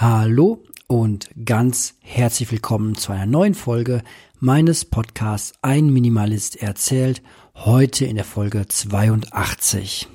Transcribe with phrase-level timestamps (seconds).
[0.00, 4.04] Hallo und ganz herzlich willkommen zu einer neuen Folge
[4.38, 7.20] meines Podcasts Ein Minimalist erzählt,
[7.56, 10.06] heute in der Folge 82.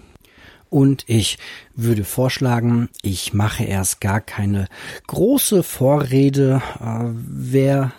[0.70, 1.38] Und ich
[1.76, 4.70] würde vorschlagen, ich mache erst gar keine
[5.08, 6.62] große Vorrede.
[6.80, 7.92] Äh, wer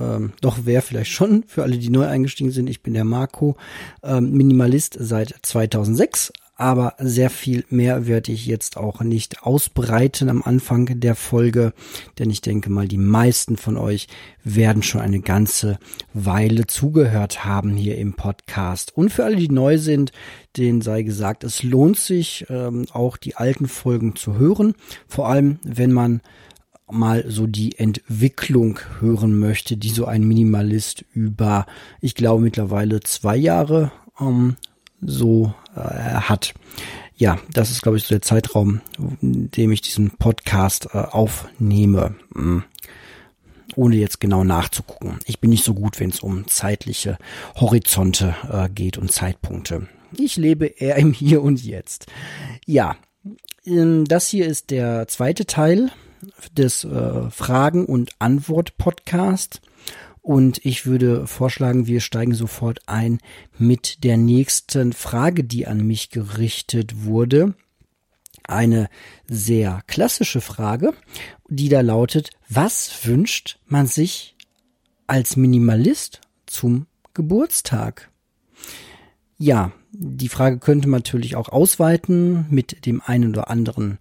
[0.00, 3.56] ähm, doch wer vielleicht schon, für alle, die neu eingestiegen sind, ich bin der Marco,
[4.02, 10.42] ähm, Minimalist seit 2006, aber sehr viel mehr werde ich jetzt auch nicht ausbreiten am
[10.42, 11.72] Anfang der Folge,
[12.18, 14.08] denn ich denke mal, die meisten von euch
[14.42, 15.78] werden schon eine ganze
[16.12, 18.96] Weile zugehört haben hier im Podcast.
[18.96, 20.10] Und für alle, die neu sind,
[20.56, 24.74] denen sei gesagt, es lohnt sich ähm, auch die alten Folgen zu hören,
[25.06, 26.20] vor allem wenn man
[26.90, 31.66] mal so die Entwicklung hören möchte, die so ein Minimalist über,
[32.00, 34.56] ich glaube mittlerweile zwei Jahre ähm,
[35.00, 36.54] so äh, hat.
[37.16, 38.80] Ja, das ist, glaube ich, so der Zeitraum,
[39.20, 42.14] in dem ich diesen Podcast äh, aufnehme.
[42.34, 42.64] Mhm.
[43.74, 45.18] Ohne jetzt genau nachzugucken.
[45.26, 47.18] Ich bin nicht so gut, wenn es um zeitliche
[47.56, 49.88] Horizonte äh, geht und Zeitpunkte.
[50.16, 52.06] Ich lebe eher im Hier und Jetzt.
[52.66, 52.96] Ja,
[53.66, 55.90] ähm, das hier ist der zweite Teil
[56.56, 59.60] des äh, Fragen- und Antwort-Podcast.
[60.28, 63.18] Und ich würde vorschlagen, wir steigen sofort ein
[63.56, 67.54] mit der nächsten Frage, die an mich gerichtet wurde.
[68.46, 68.90] Eine
[69.26, 70.92] sehr klassische Frage,
[71.48, 74.36] die da lautet, was wünscht man sich
[75.06, 76.84] als Minimalist zum
[77.14, 78.10] Geburtstag?
[79.38, 83.98] Ja, die Frage könnte man natürlich auch ausweiten mit dem einen oder anderen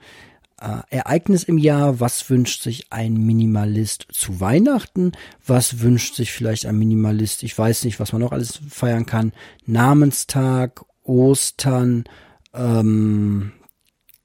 [0.60, 5.12] äh, Ereignis im Jahr, was wünscht sich ein Minimalist zu Weihnachten,
[5.46, 9.34] was wünscht sich vielleicht ein Minimalist, ich weiß nicht, was man noch alles feiern kann,
[9.66, 12.06] Namenstag, Ostern,
[12.54, 13.52] ähm,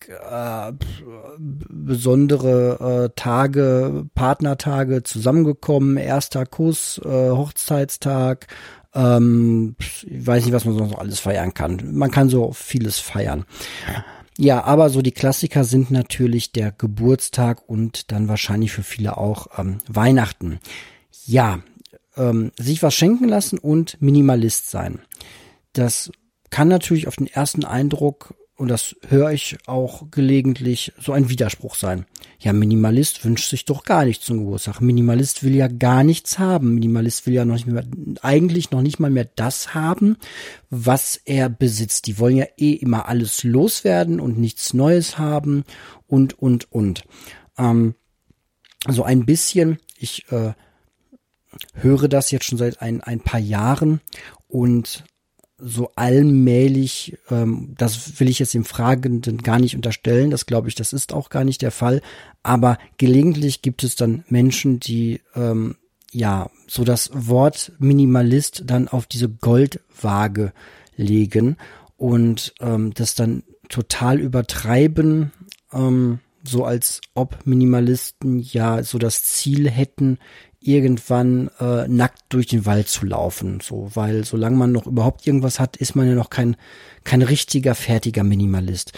[0.09, 0.73] äh,
[1.69, 8.49] besondere äh, Tage, Partnertage zusammengekommen, erster Kuss, äh, Hochzeitstag,
[8.95, 11.81] ähm, ich weiß nicht, was man sonst noch alles feiern kann.
[11.93, 13.45] Man kann so vieles feiern.
[14.39, 19.59] Ja, aber so die Klassiker sind natürlich der Geburtstag und dann wahrscheinlich für viele auch
[19.59, 20.59] ähm, Weihnachten.
[21.27, 21.61] Ja,
[22.17, 25.01] ähm, sich was schenken lassen und Minimalist sein.
[25.75, 26.11] Das
[26.51, 31.75] kann natürlich auf den ersten Eindruck und das höre ich auch gelegentlich, so ein Widerspruch
[31.75, 32.07] sein.
[32.39, 34.81] Ja, Minimalist wünscht sich doch gar nichts zum Geburtstag.
[34.81, 36.75] Minimalist will ja gar nichts haben.
[36.75, 37.85] Minimalist will ja noch nicht mehr,
[38.21, 40.17] eigentlich noch nicht mal mehr das haben,
[40.71, 42.07] was er besitzt.
[42.07, 45.65] Die wollen ja eh immer alles loswerden und nichts Neues haben
[46.07, 47.05] und, und, und.
[47.57, 47.95] Ähm,
[48.89, 50.53] so ein bisschen, ich äh,
[51.75, 54.01] höre das jetzt schon seit ein, ein paar Jahren
[54.49, 55.05] und
[55.65, 60.75] so allmählich, ähm, das will ich jetzt dem Fragenden gar nicht unterstellen, das glaube ich,
[60.75, 62.03] das ist auch gar nicht der Fall,
[62.43, 65.77] aber gelegentlich gibt es dann Menschen, die ähm,
[66.11, 70.53] ja so das Wort Minimalist dann auf diese Goldwaage
[70.97, 71.57] legen
[71.97, 75.31] und ähm, das dann total übertreiben,
[75.73, 80.19] ähm, so als ob Minimalisten ja so das Ziel hätten,
[80.63, 83.61] irgendwann äh, nackt durch den Wald zu laufen.
[83.61, 86.57] So, weil solange man noch überhaupt irgendwas hat, ist man ja noch kein,
[87.05, 88.93] kein richtiger, fertiger Minimalist.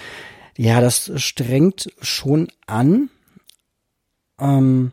[0.56, 3.10] Ja, das strengt schon an.
[4.38, 4.92] Ähm,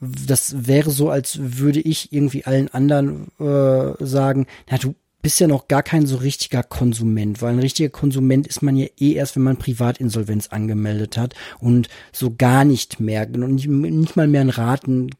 [0.00, 5.46] das wäre so, als würde ich irgendwie allen anderen äh, sagen, na, du bist ja
[5.46, 9.36] noch gar kein so richtiger Konsument, weil ein richtiger Konsument ist man ja eh erst,
[9.36, 14.50] wenn man Privatinsolvenz angemeldet hat und so gar nicht mehr nicht, nicht mal mehr einen
[14.50, 15.10] Raten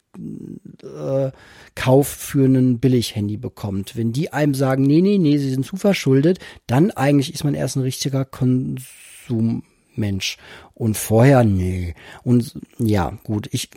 [0.83, 1.31] äh,
[1.75, 3.97] Kauf für ein Billig-Handy bekommt.
[3.97, 7.55] Wenn die einem sagen, nee, nee, nee, sie sind zu verschuldet, dann eigentlich ist man
[7.55, 10.39] erst ein richtiger Konsummensch.
[10.75, 11.95] Und vorher, nee.
[12.23, 13.71] Und ja, gut, ich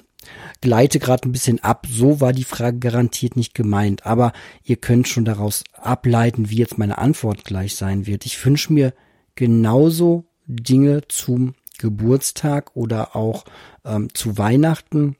[0.60, 1.86] gleite gerade ein bisschen ab.
[1.90, 4.06] So war die Frage garantiert nicht gemeint.
[4.06, 4.32] Aber
[4.64, 8.26] ihr könnt schon daraus ableiten, wie jetzt meine Antwort gleich sein wird.
[8.26, 8.92] Ich wünsche mir
[9.34, 13.44] genauso Dinge zum Geburtstag oder auch
[13.84, 15.16] ähm, zu Weihnachten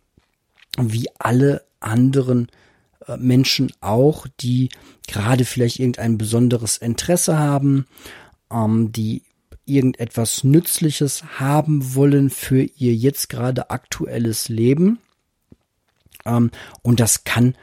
[0.79, 2.49] wie alle anderen
[3.07, 4.69] äh, Menschen auch, die
[5.07, 7.87] gerade vielleicht irgendein besonderes Interesse haben,
[8.51, 9.23] ähm, die
[9.65, 15.01] irgendetwas Nützliches haben wollen für ihr jetzt gerade aktuelles Leben.
[16.25, 16.51] Ähm,
[16.83, 17.57] und das kann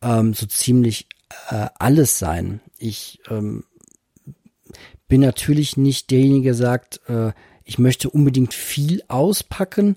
[0.00, 1.08] ähm, so ziemlich
[1.50, 2.60] äh, alles sein.
[2.78, 3.64] Ich ähm,
[5.08, 7.32] bin natürlich nicht derjenige, der sagt, äh,
[7.64, 9.96] ich möchte unbedingt viel auspacken,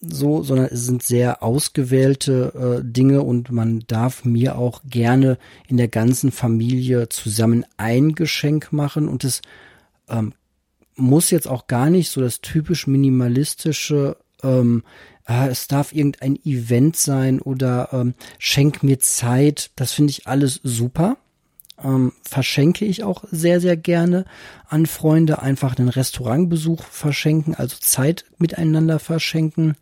[0.00, 5.38] so, sondern es sind sehr ausgewählte äh, Dinge und man darf mir auch gerne
[5.68, 9.42] in der ganzen Familie zusammen ein Geschenk machen und es
[10.08, 10.32] ähm,
[10.96, 14.82] muss jetzt auch gar nicht so das typisch minimalistische ähm,
[15.30, 19.70] äh, es darf irgendein Event sein oder ähm, schenk mir Zeit.
[19.76, 21.16] Das finde ich alles super.
[21.82, 24.24] Ähm, verschenke ich auch sehr, sehr gerne
[24.68, 25.42] an Freunde.
[25.42, 29.76] Einfach einen Restaurantbesuch verschenken, also Zeit miteinander verschenken.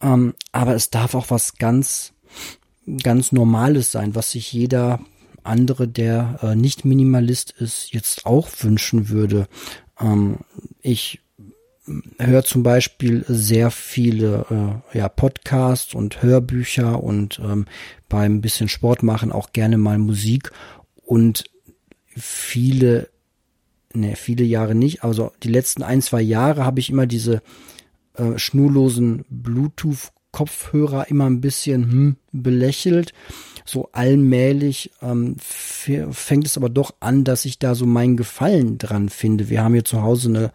[0.00, 2.12] Ähm, aber es darf auch was ganz,
[3.02, 5.00] ganz Normales sein, was sich jeder
[5.42, 9.46] andere, der äh, nicht Minimalist ist, jetzt auch wünschen würde.
[10.00, 10.38] Ähm,
[10.82, 11.20] ich
[12.18, 17.66] höre zum Beispiel sehr viele äh, ja, Podcasts und Hörbücher und ähm,
[18.10, 20.52] beim bisschen Sport machen auch gerne mal Musik
[21.06, 21.44] und
[22.08, 23.08] viele,
[23.94, 27.40] ne, viele Jahre nicht, also die letzten ein, zwei Jahre habe ich immer diese
[28.14, 33.14] äh, schnurlosen Bluetooth-Kopfhörer immer ein bisschen hm, belächelt.
[33.64, 39.08] So allmählich ähm, fängt es aber doch an, dass ich da so meinen Gefallen dran
[39.08, 39.48] finde.
[39.48, 40.52] Wir haben hier zu Hause eine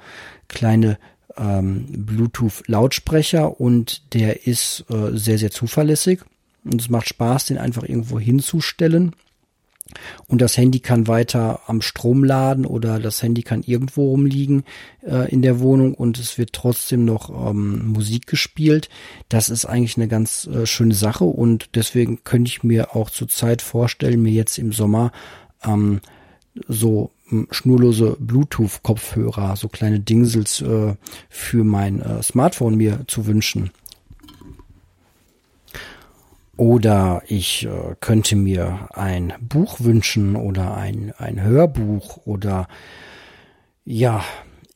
[0.50, 0.98] kleine
[1.38, 6.22] ähm, Bluetooth-Lautsprecher und der ist äh, sehr, sehr zuverlässig.
[6.66, 9.16] Und es macht Spaß, den einfach irgendwo hinzustellen.
[10.28, 14.64] Und das Handy kann weiter am Strom laden oder das Handy kann irgendwo rumliegen
[15.04, 18.90] äh, in der Wohnung und es wird trotzdem noch ähm, Musik gespielt.
[19.30, 23.62] Das ist eigentlich eine ganz äh, schöne Sache und deswegen könnte ich mir auch zurzeit
[23.62, 25.12] vorstellen, mir jetzt im Sommer
[25.64, 26.02] ähm,
[26.68, 30.96] so hm, schnurlose Bluetooth-Kopfhörer, so kleine Dingsels äh,
[31.30, 33.70] für mein äh, Smartphone mir zu wünschen.
[36.58, 42.68] Oder ich äh, könnte mir ein Buch wünschen oder ein, ein Hörbuch oder
[43.84, 44.24] ja,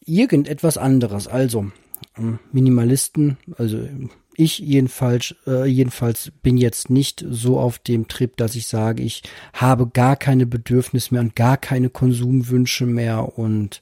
[0.06, 1.28] irgendetwas anderes.
[1.28, 1.72] Also
[2.18, 3.88] ähm, Minimalisten, also
[4.36, 9.24] ich jedenfalls, äh, jedenfalls bin jetzt nicht so auf dem Trip, dass ich sage, ich
[9.54, 13.82] habe gar keine Bedürfnisse mehr und gar keine Konsumwünsche mehr und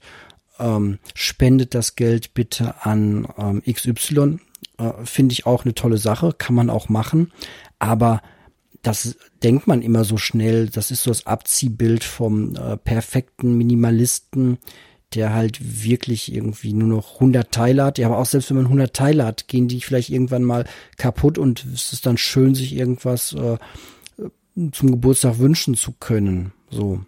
[0.60, 4.40] ähm, spendet das Geld bitte an ähm, XY.
[4.80, 7.32] Äh, Finde ich auch eine tolle Sache, kann man auch machen.
[7.80, 8.22] Aber
[8.82, 10.68] das denkt man immer so schnell.
[10.68, 14.58] Das ist so das Abziehbild vom äh, perfekten Minimalisten,
[15.14, 17.98] der halt wirklich irgendwie nur noch 100 Teile hat.
[17.98, 20.66] Ja, aber auch selbst wenn man 100 Teile hat, gehen die vielleicht irgendwann mal
[20.98, 23.58] kaputt und es ist dann schön, sich irgendwas äh,
[24.72, 26.52] zum Geburtstag wünschen zu können.
[26.70, 27.02] So.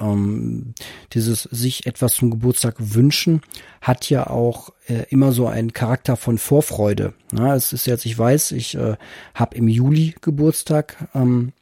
[0.00, 0.74] Ähm,
[1.12, 3.42] dieses sich etwas zum Geburtstag wünschen
[3.80, 7.14] hat ja auch äh, immer so einen Charakter von Vorfreude.
[7.32, 8.96] Ja, es ist jetzt, ich weiß, ich äh,
[9.34, 11.52] habe im Juli Geburtstag ähm,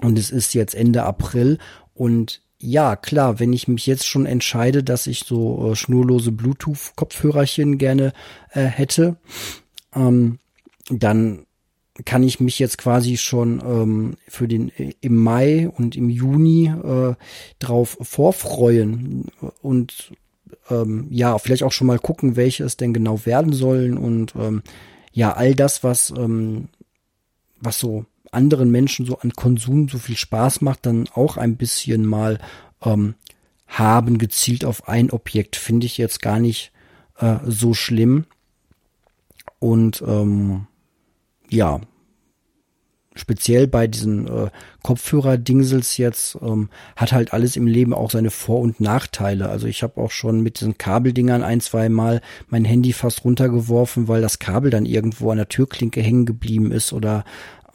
[0.00, 1.58] und es ist jetzt Ende April
[1.94, 7.78] und ja, klar, wenn ich mich jetzt schon entscheide, dass ich so äh, schnurlose Bluetooth-Kopfhörerchen
[7.78, 8.12] gerne
[8.50, 9.16] äh, hätte,
[9.94, 10.38] ähm,
[10.88, 11.45] dann
[12.04, 14.70] kann ich mich jetzt quasi schon ähm, für den
[15.00, 17.14] im Mai und im Juni äh,
[17.58, 19.26] drauf vorfreuen
[19.62, 20.12] und
[20.70, 24.62] ähm, ja, vielleicht auch schon mal gucken, welche es denn genau werden sollen und ähm,
[25.12, 26.68] ja, all das, was ähm,
[27.58, 32.04] was so anderen Menschen so an Konsum so viel Spaß macht, dann auch ein bisschen
[32.04, 32.38] mal
[32.84, 33.14] ähm,
[33.66, 36.72] haben, gezielt auf ein Objekt, finde ich jetzt gar nicht
[37.18, 38.26] äh, so schlimm.
[39.58, 40.66] Und ähm,
[41.50, 41.80] ja,
[43.16, 44.50] speziell bei diesen äh,
[44.82, 49.48] Kopfhörer-Dingsels jetzt ähm, hat halt alles im Leben auch seine Vor- und Nachteile.
[49.48, 54.06] Also ich habe auch schon mit diesen Kabeldingern ein, zwei Mal mein Handy fast runtergeworfen,
[54.06, 57.24] weil das Kabel dann irgendwo an der Türklinke hängen geblieben ist oder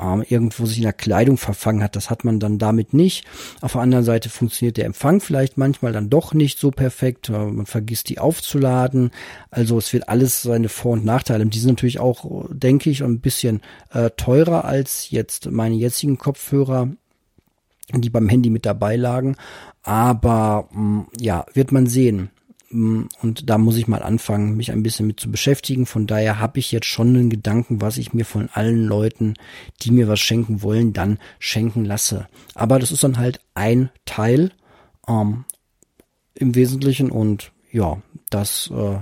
[0.02, 1.96] ähm, irgendwo sich in der Kleidung verfangen hat.
[1.96, 3.26] Das hat man dann damit nicht.
[3.62, 7.30] Auf der anderen Seite funktioniert der Empfang vielleicht manchmal dann doch nicht so perfekt.
[7.30, 9.12] Man vergisst die aufzuladen.
[9.50, 11.44] Also es wird alles seine Vor- und Nachteile.
[11.44, 16.18] Und die sind natürlich auch, denke ich, ein bisschen äh, teurer als jetzt meine jetzigen
[16.18, 16.90] Kopfhörer
[17.94, 19.36] die beim Handy mit dabei lagen.
[19.84, 22.30] Aber mh, mm, ja, wird man sehen.
[22.72, 25.86] Mm, und da muss ich mal anfangen, mich ein bisschen mit zu beschäftigen.
[25.86, 29.36] Von daher habe ich jetzt schon einen Gedanken, was ich mir von allen Leuten,
[29.82, 32.28] die mir was schenken wollen, dann schenken lasse.
[32.56, 34.52] Aber das ist dann halt ein Teil
[35.08, 35.46] ähm,
[36.34, 39.00] im Wesentlichen und ja, das, äh,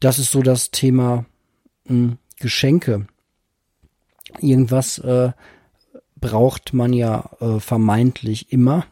[0.00, 1.26] das ist so das Thema
[1.84, 3.06] mh, hm, Geschenke.
[4.40, 5.32] Irgendwas, äh,
[6.18, 8.86] braucht man ja äh, vermeintlich immer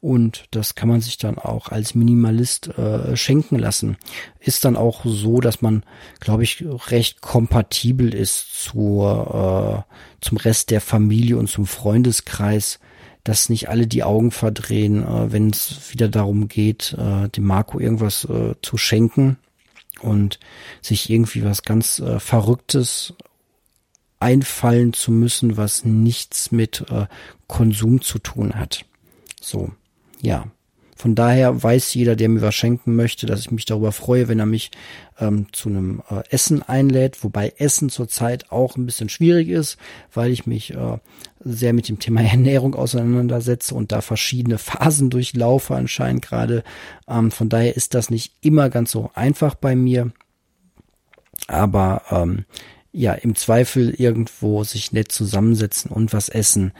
[0.00, 3.96] und das kann man sich dann auch als Minimalist äh, schenken lassen.
[4.40, 5.84] Ist dann auch so, dass man,
[6.20, 12.80] glaube ich, recht kompatibel ist zur, äh, zum Rest der Familie und zum Freundeskreis,
[13.22, 17.78] dass nicht alle die Augen verdrehen, äh, wenn es wieder darum geht, äh, dem Marco
[17.78, 19.38] irgendwas äh, zu schenken
[20.00, 20.40] und
[20.82, 23.14] sich irgendwie was ganz äh, Verrücktes
[24.20, 27.06] einfallen zu müssen, was nichts mit äh,
[27.46, 28.84] Konsum zu tun hat.
[29.40, 29.70] So,
[30.20, 30.46] ja.
[30.96, 34.40] von daher weiß jeder, der mir was schenken möchte, dass ich mich darüber freue, wenn
[34.40, 34.72] er mich
[35.20, 39.78] ähm, zu einem äh, Essen einlädt, wobei Essen zurzeit auch ein bisschen schwierig ist,
[40.12, 40.98] weil ich mich äh,
[41.40, 46.64] sehr mit dem Thema Ernährung auseinandersetze und da verschiedene Phasen durchlaufe anscheinend gerade.
[47.06, 50.10] Ähm, von daher ist das nicht immer ganz so einfach bei mir.
[51.46, 52.44] Aber ähm,
[52.98, 56.72] ja, im Zweifel irgendwo sich nett zusammensetzen und was essen,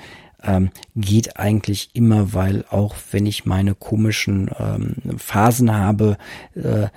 [0.42, 6.18] ähm, geht eigentlich immer, weil auch wenn ich meine komischen ähm, Phasen habe,
[6.56, 6.88] äh,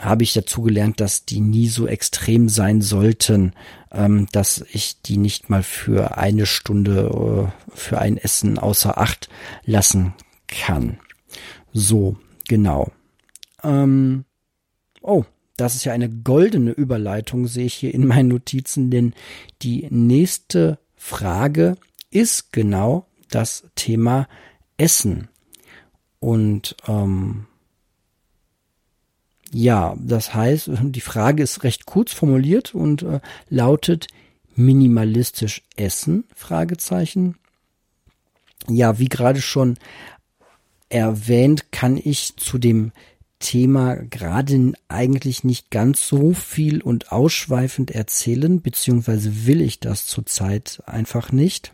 [0.00, 3.52] habe ich dazu gelernt, dass die nie so extrem sein sollten,
[3.92, 9.28] ähm, dass ich die nicht mal für eine Stunde äh, für ein Essen außer Acht
[9.64, 10.14] lassen
[10.48, 10.98] kann.
[11.72, 12.16] So,
[12.48, 12.90] genau.
[13.62, 14.24] Ähm,
[15.02, 15.24] oh,
[15.60, 19.12] das ist ja eine goldene Überleitung, sehe ich hier in meinen Notizen, denn
[19.60, 21.76] die nächste Frage
[22.10, 24.26] ist genau das Thema
[24.78, 25.28] Essen.
[26.18, 27.46] Und ähm,
[29.52, 34.06] ja, das heißt, die Frage ist recht kurz formuliert und äh, lautet
[34.54, 36.24] minimalistisch essen?
[36.34, 37.36] Fragezeichen.
[38.66, 39.78] Ja, wie gerade schon
[40.88, 42.92] erwähnt, kann ich zu dem
[43.40, 50.82] Thema gerade eigentlich nicht ganz so viel und ausschweifend erzählen, beziehungsweise will ich das zurzeit
[50.86, 51.72] einfach nicht,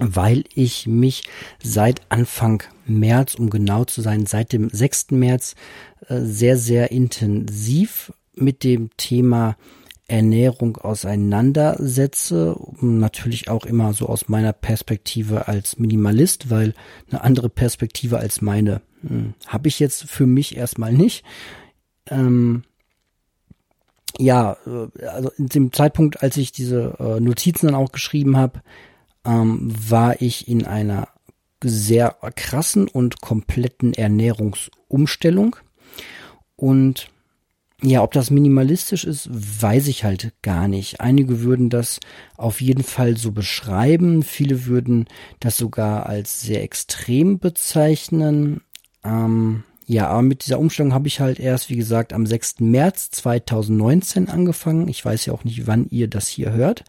[0.00, 1.24] weil ich mich
[1.62, 5.12] seit Anfang März, um genau zu sein, seit dem 6.
[5.12, 5.54] März
[6.08, 9.56] äh, sehr, sehr intensiv mit dem Thema
[10.12, 12.54] Ernährung auseinandersetze.
[12.82, 16.74] Natürlich auch immer so aus meiner Perspektive als Minimalist, weil
[17.10, 21.24] eine andere Perspektive als meine hm, habe ich jetzt für mich erstmal nicht.
[22.10, 22.64] Ähm,
[24.18, 28.60] ja, äh, also in dem Zeitpunkt, als ich diese äh, Notizen dann auch geschrieben habe,
[29.24, 31.08] ähm, war ich in einer
[31.64, 35.56] sehr krassen und kompletten Ernährungsumstellung.
[36.54, 37.08] Und
[37.82, 41.00] ja, ob das minimalistisch ist, weiß ich halt gar nicht.
[41.00, 41.98] Einige würden das
[42.36, 44.22] auf jeden Fall so beschreiben.
[44.22, 45.06] Viele würden
[45.40, 48.60] das sogar als sehr extrem bezeichnen.
[49.02, 52.60] Ähm, ja, aber mit dieser Umstellung habe ich halt erst, wie gesagt, am 6.
[52.60, 54.86] März 2019 angefangen.
[54.86, 56.84] Ich weiß ja auch nicht, wann ihr das hier hört.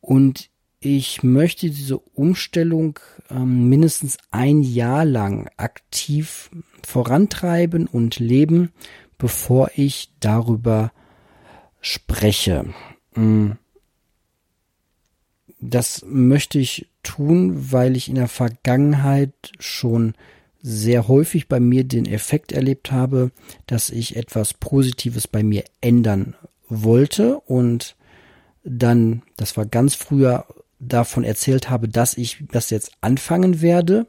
[0.00, 0.48] Und
[0.80, 2.98] ich möchte diese Umstellung
[3.30, 6.50] ähm, mindestens ein Jahr lang aktiv
[6.86, 8.70] vorantreiben und leben,
[9.18, 10.92] bevor ich darüber
[11.80, 12.66] spreche.
[13.14, 13.52] Mm.
[15.60, 20.14] Das möchte ich tun, weil ich in der Vergangenheit schon
[20.62, 23.30] sehr häufig bei mir den Effekt erlebt habe,
[23.66, 26.34] dass ich etwas Positives bei mir ändern
[26.68, 27.96] wollte und
[28.64, 30.44] dann, das war ganz früher,
[30.78, 34.06] davon erzählt habe, dass ich das jetzt anfangen werde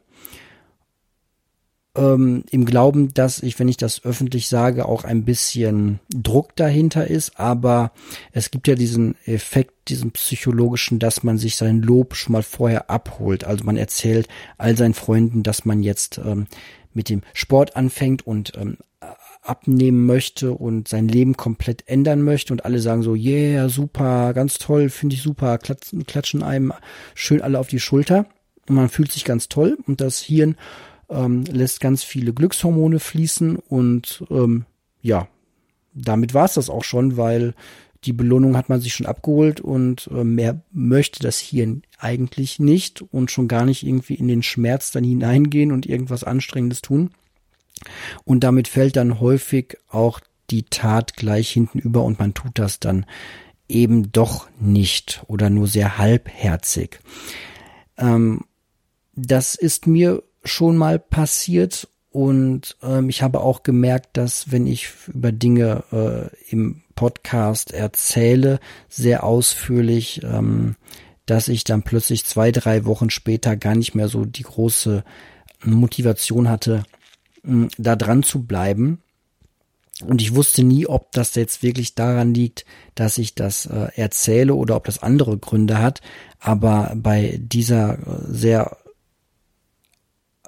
[1.97, 7.07] ähm, im Glauben, dass ich, wenn ich das öffentlich sage, auch ein bisschen Druck dahinter
[7.07, 7.39] ist.
[7.39, 7.91] Aber
[8.31, 12.89] es gibt ja diesen Effekt, diesen psychologischen, dass man sich sein Lob schon mal vorher
[12.89, 13.43] abholt.
[13.43, 14.27] Also man erzählt
[14.57, 16.47] all seinen Freunden, dass man jetzt ähm,
[16.93, 18.77] mit dem Sport anfängt und ähm,
[19.41, 24.57] abnehmen möchte und sein Leben komplett ändern möchte und alle sagen so, yeah, super, ganz
[24.57, 26.73] toll, finde ich super, klatschen, klatschen einem
[27.15, 28.25] schön alle auf die Schulter
[28.67, 30.57] und man fühlt sich ganz toll und das Hirn
[31.09, 34.65] ähm, lässt ganz viele Glückshormone fließen und ähm,
[35.01, 35.27] ja,
[35.93, 37.53] damit war es das auch schon, weil
[38.03, 43.01] die Belohnung hat man sich schon abgeholt und äh, mehr möchte das Hirn eigentlich nicht
[43.01, 47.11] und schon gar nicht irgendwie in den Schmerz dann hineingehen und irgendwas Anstrengendes tun.
[48.23, 52.79] Und damit fällt dann häufig auch die Tat gleich hinten über und man tut das
[52.79, 53.05] dann
[53.67, 56.99] eben doch nicht oder nur sehr halbherzig.
[57.97, 58.41] Ähm,
[59.15, 61.87] das ist mir schon mal passiert
[62.17, 68.59] und ähm, ich habe auch gemerkt, dass wenn ich über Dinge äh, im Podcast erzähle,
[68.89, 70.77] sehr ausführlich, ähm,
[71.27, 75.03] dass ich dann plötzlich zwei, drei Wochen später gar nicht mehr so die große
[75.63, 76.85] Motivation hatte,
[77.43, 79.03] mh, da dran zu bleiben.
[80.03, 84.55] Und ich wusste nie, ob das jetzt wirklich daran liegt, dass ich das äh, erzähle
[84.55, 86.01] oder ob das andere Gründe hat.
[86.39, 88.77] Aber bei dieser äh, sehr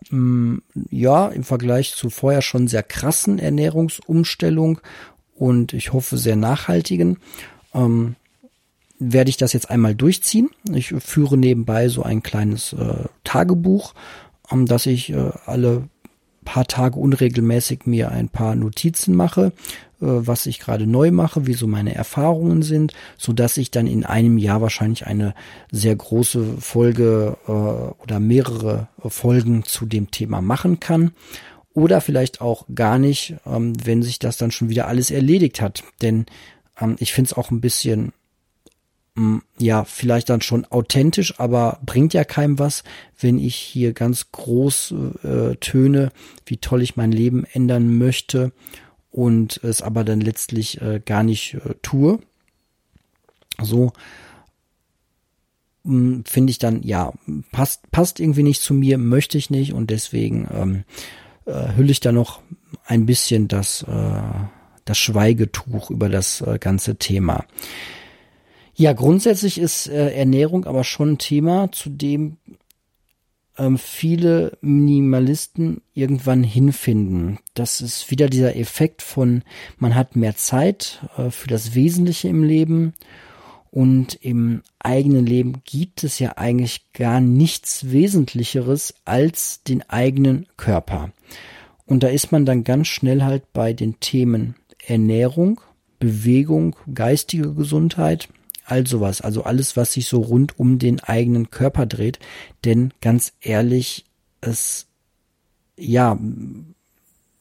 [0.09, 0.57] Mm,
[0.89, 4.81] ja, im Vergleich zu vorher schon sehr krassen Ernährungsumstellung
[5.35, 7.17] und ich hoffe sehr nachhaltigen,
[7.73, 8.15] ähm,
[8.99, 10.49] werde ich das jetzt einmal durchziehen.
[10.73, 13.93] Ich führe nebenbei so ein kleines äh, Tagebuch,
[14.51, 15.87] ähm, das ich äh, alle
[16.49, 19.53] paar Tage unregelmäßig mir ein paar Notizen mache,
[20.01, 23.85] äh, was ich gerade neu mache, wie so meine Erfahrungen sind, so dass ich dann
[23.85, 25.35] in einem Jahr wahrscheinlich eine
[25.71, 31.11] sehr große Folge äh, oder mehrere Folgen zu dem Thema machen kann.
[31.75, 35.83] Oder vielleicht auch gar nicht, ähm, wenn sich das dann schon wieder alles erledigt hat.
[36.01, 36.25] Denn
[36.81, 38.11] ähm, ich finde es auch ein bisschen
[39.57, 42.83] ja, vielleicht dann schon authentisch, aber bringt ja keinem was,
[43.19, 46.11] wenn ich hier ganz groß äh, töne,
[46.45, 48.51] wie toll ich mein Leben ändern möchte
[49.11, 52.19] und es aber dann letztlich äh, gar nicht äh, tue.
[53.61, 53.91] So
[55.83, 57.13] finde ich dann, ja,
[57.51, 60.83] passt, passt irgendwie nicht zu mir, möchte ich nicht und deswegen ähm,
[61.45, 62.41] äh, hülle ich da noch
[62.85, 64.21] ein bisschen das, äh,
[64.85, 67.45] das Schweigetuch über das äh, ganze Thema.
[68.79, 72.37] Ja, grundsätzlich ist äh, Ernährung aber schon ein Thema, zu dem
[73.57, 77.39] ähm, viele Minimalisten irgendwann hinfinden.
[77.55, 79.43] Das ist wieder dieser Effekt von,
[79.79, 82.93] man hat mehr Zeit äh, für das Wesentliche im Leben
[83.69, 91.11] und im eigenen Leben gibt es ja eigentlich gar nichts Wesentlicheres als den eigenen Körper.
[91.85, 94.55] Und da ist man dann ganz schnell halt bei den Themen
[94.87, 95.59] Ernährung,
[95.99, 98.29] Bewegung, geistige Gesundheit
[98.69, 99.21] all sowas.
[99.21, 102.19] Also alles, was sich so rund um den eigenen Körper dreht.
[102.65, 104.05] Denn ganz ehrlich,
[104.41, 104.87] es,
[105.77, 106.17] ja,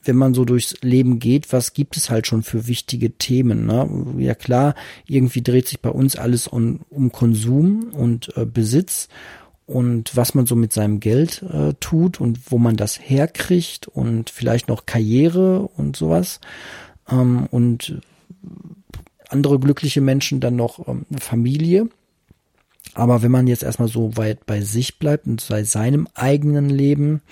[0.05, 3.67] wenn man so durchs Leben geht, was gibt es halt schon für wichtige Themen?
[3.67, 3.89] Ne?
[4.19, 4.75] Ja klar,
[5.07, 9.09] irgendwie dreht sich bei uns alles um, um Konsum und äh, Besitz
[9.67, 14.31] und was man so mit seinem Geld äh, tut und wo man das herkriegt und
[14.31, 16.41] vielleicht noch Karriere und sowas.
[17.11, 18.01] Ähm, und
[19.29, 21.89] andere glückliche Menschen dann noch ähm, Familie.
[22.95, 27.23] Aber wenn man jetzt erstmal so weit bei sich bleibt und bei seinem eigenen Leben,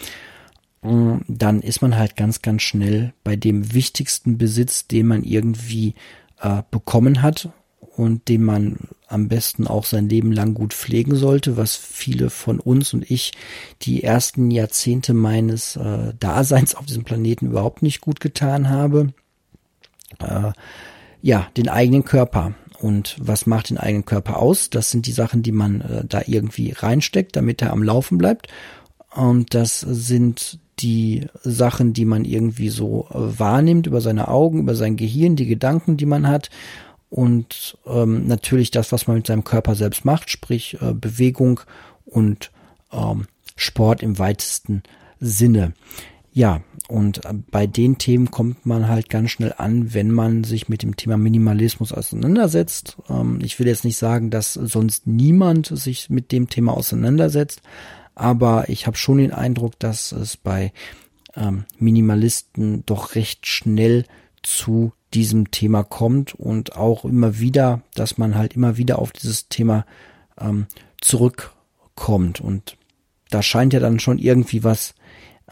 [0.83, 5.95] äh, dann ist man halt ganz, ganz schnell bei dem wichtigsten Besitz, den man irgendwie
[6.41, 7.50] äh, bekommen hat
[7.97, 12.61] und den man am besten auch sein Leben lang gut pflegen sollte, was viele von
[12.61, 13.33] uns und ich
[13.83, 19.12] die ersten Jahrzehnte meines äh, Daseins auf diesem Planeten überhaupt nicht gut getan habe.
[20.19, 20.53] Äh,
[21.26, 22.54] ja, den eigenen Körper.
[22.80, 24.71] Und was macht den eigenen Körper aus?
[24.71, 28.47] Das sind die Sachen, die man äh, da irgendwie reinsteckt, damit er am Laufen bleibt.
[29.12, 34.76] Und das sind die Sachen, die man irgendwie so äh, wahrnimmt über seine Augen, über
[34.76, 36.49] sein Gehirn, die Gedanken, die man hat.
[37.10, 41.58] Und ähm, natürlich das, was man mit seinem Körper selbst macht, sprich äh, Bewegung
[42.04, 42.52] und
[42.93, 44.84] ähm, Sport im weitesten
[45.19, 45.73] Sinne.
[46.37, 50.69] Ja, und äh, bei den Themen kommt man halt ganz schnell an, wenn man sich
[50.69, 52.99] mit dem Thema Minimalismus auseinandersetzt.
[53.09, 57.63] Ähm, ich will jetzt nicht sagen, dass sonst niemand sich mit dem Thema auseinandersetzt,
[58.15, 60.75] aber ich habe schon den Eindruck, dass es bei
[61.37, 64.05] ähm, Minimalisten doch recht schnell
[64.43, 69.49] zu diesem Thema kommt und auch immer wieder, dass man halt immer wieder auf dieses
[69.49, 69.87] Thema
[70.39, 70.67] ähm,
[71.01, 72.43] zurückkommt.
[72.43, 72.77] Und
[73.31, 74.95] da scheint ja dann schon irgendwie was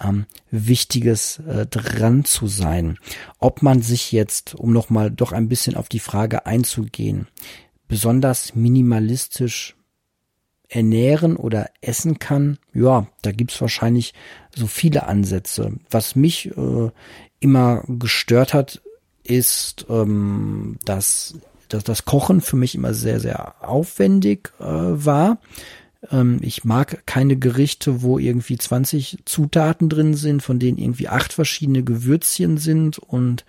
[0.00, 2.98] ähm, Wichtiges äh, dran zu sein.
[3.38, 7.28] Ob man sich jetzt, um nochmal doch ein bisschen auf die Frage einzugehen,
[7.88, 9.76] besonders minimalistisch
[10.68, 14.14] ernähren oder essen kann, ja, da gibt's wahrscheinlich
[14.54, 15.74] so viele Ansätze.
[15.90, 16.90] Was mich äh,
[17.40, 18.83] immer gestört hat,
[19.22, 25.38] ist, ähm, dass, dass das Kochen für mich immer sehr, sehr aufwendig äh, war.
[26.10, 31.32] Ähm, ich mag keine Gerichte, wo irgendwie 20 Zutaten drin sind, von denen irgendwie acht
[31.32, 33.44] verschiedene Gewürzchen sind und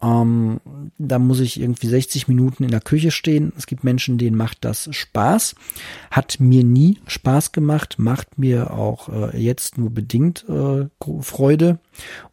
[0.00, 0.60] ähm,
[0.98, 3.52] da muss ich irgendwie 60 Minuten in der Küche stehen.
[3.56, 5.56] Es gibt Menschen, denen macht das Spaß.
[6.10, 10.86] Hat mir nie Spaß gemacht, macht mir auch äh, jetzt nur bedingt äh,
[11.20, 11.80] Freude.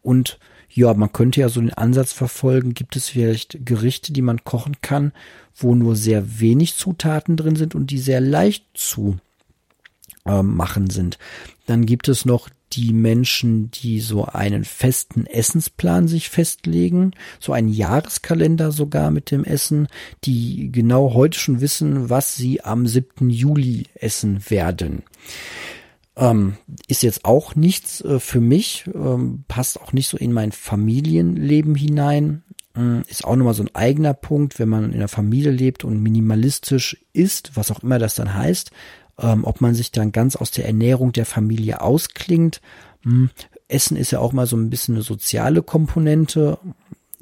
[0.04, 0.38] Und
[0.70, 4.76] ja, man könnte ja so den Ansatz verfolgen, gibt es vielleicht Gerichte, die man kochen
[4.82, 5.12] kann,
[5.56, 9.18] wo nur sehr wenig Zutaten drin sind und die sehr leicht zu
[10.26, 11.18] äh, machen sind.
[11.66, 17.70] Dann gibt es noch die Menschen, die so einen festen Essensplan sich festlegen, so einen
[17.70, 19.88] Jahreskalender sogar mit dem Essen,
[20.24, 23.30] die genau heute schon wissen, was sie am 7.
[23.30, 25.04] Juli essen werden.
[26.18, 26.58] Ähm,
[26.88, 31.76] ist jetzt auch nichts äh, für mich, ähm, passt auch nicht so in mein Familienleben
[31.76, 32.44] hinein.
[32.76, 36.02] Ähm, ist auch nochmal so ein eigener Punkt, wenn man in einer Familie lebt und
[36.02, 38.72] minimalistisch ist, was auch immer das dann heißt,
[39.20, 42.62] ähm, ob man sich dann ganz aus der Ernährung der Familie ausklingt.
[43.04, 43.30] Hm,
[43.68, 46.60] Essen ist ja auch mal so ein bisschen eine soziale Komponente,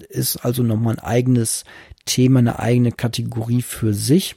[0.10, 1.64] ist also nochmal ein eigenes
[2.06, 4.36] Thema, eine eigene Kategorie für sich.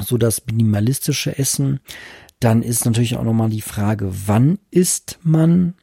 [0.00, 1.80] So das minimalistische Essen.
[2.40, 5.74] Dann ist natürlich auch nochmal die Frage, wann isst man?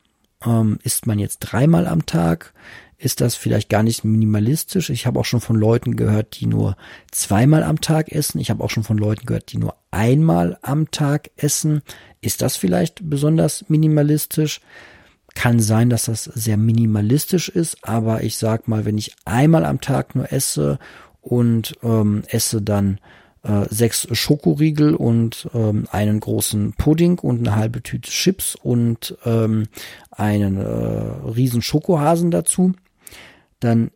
[0.46, 2.54] Ähm, isst man jetzt dreimal am Tag,
[3.02, 4.92] ist das vielleicht gar nicht minimalistisch.
[4.92, 6.78] Ich habe auch schon von Leuten gehört, die nur
[7.12, 8.40] zweimal am Tag essen.
[8.40, 11.82] Ich habe auch schon von Leuten gehört, die nur einmal am Tag essen.
[12.22, 14.62] Ist das vielleicht besonders minimalistisch?
[15.34, 19.82] Kann sein, dass das sehr minimalistisch ist, aber ich sag mal, wenn ich einmal am
[19.82, 20.78] Tag nur esse
[21.22, 23.00] und ähm, esse dann
[23.44, 29.68] äh, sechs Schokoriegel und ähm, einen großen Pudding und eine halbe Tüte Chips und ähm,
[30.12, 32.74] einen äh, riesen Schokohasen dazu,
[33.62, 33.92] dann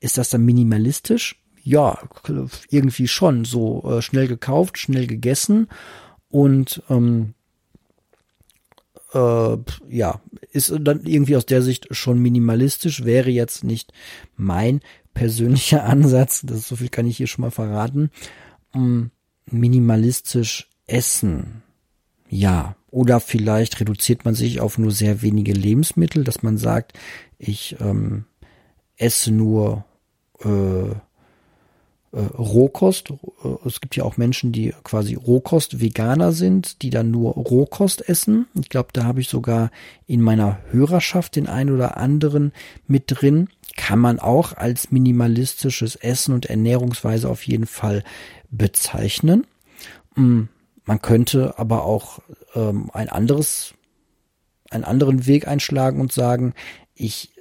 [0.00, 1.42] ist das dann minimalistisch?
[1.62, 1.98] Ja,
[2.70, 3.44] irgendwie schon.
[3.44, 5.68] So äh, schnell gekauft, schnell gegessen
[6.30, 7.34] und ähm,
[9.12, 9.56] äh,
[9.88, 10.20] ja,
[10.52, 13.92] ist dann irgendwie aus der Sicht schon minimalistisch, wäre jetzt nicht
[14.36, 14.80] mein
[15.14, 18.10] persönlicher Ansatz, das so viel kann ich hier schon mal verraten.
[18.74, 19.10] Ähm,
[19.50, 21.62] minimalistisch essen.
[22.28, 26.98] Ja, oder vielleicht reduziert man sich auf nur sehr wenige Lebensmittel, dass man sagt,
[27.38, 28.24] ich ähm,
[28.96, 29.84] esse nur
[30.44, 30.90] äh,
[32.12, 33.10] äh, Rohkost.
[33.10, 33.14] Äh,
[33.66, 38.46] es gibt ja auch Menschen, die quasi Rohkost-Veganer sind, die dann nur Rohkost essen.
[38.54, 39.70] Ich glaube, da habe ich sogar
[40.06, 42.52] in meiner Hörerschaft den einen oder anderen
[42.86, 43.48] mit drin.
[43.76, 48.02] Kann man auch als minimalistisches Essen und Ernährungsweise auf jeden Fall
[48.50, 49.46] bezeichnen.
[50.14, 50.44] Mm,
[50.84, 52.20] man könnte aber auch
[52.54, 53.74] ähm, ein anderes,
[54.70, 56.54] einen anderen Weg einschlagen und sagen,
[56.94, 57.35] ich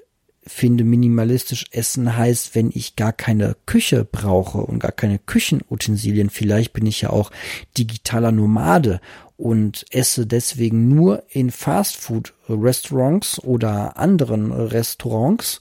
[0.47, 6.29] finde, minimalistisch essen heißt, wenn ich gar keine Küche brauche und gar keine Küchenutensilien.
[6.29, 7.31] Vielleicht bin ich ja auch
[7.77, 9.01] digitaler Nomade
[9.37, 15.59] und esse deswegen nur in Fastfood-Restaurants oder anderen Restaurants.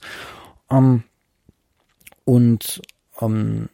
[0.69, 1.03] Ähm,
[2.23, 2.81] und
[3.21, 3.69] ähm,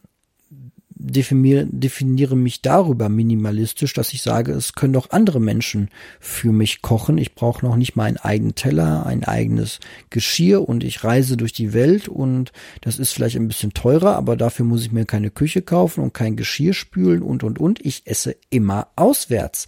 [1.02, 5.88] definiere, definiere mich darüber minimalistisch, dass ich sage, es können doch andere Menschen
[6.20, 7.18] für mich kochen.
[7.18, 11.52] Ich brauche noch nicht mal einen eigenen Teller, ein eigenes Geschirr und ich reise durch
[11.52, 15.30] die Welt und das ist vielleicht ein bisschen teurer, aber dafür muss ich mir keine
[15.30, 17.84] Küche kaufen und kein Geschirr spülen und und und.
[17.84, 19.66] Ich esse immer auswärts.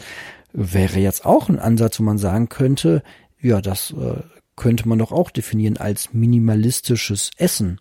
[0.53, 3.03] Wäre jetzt auch ein Ansatz, wo man sagen könnte,
[3.41, 4.23] ja, das äh,
[4.57, 7.81] könnte man doch auch definieren als minimalistisches Essen.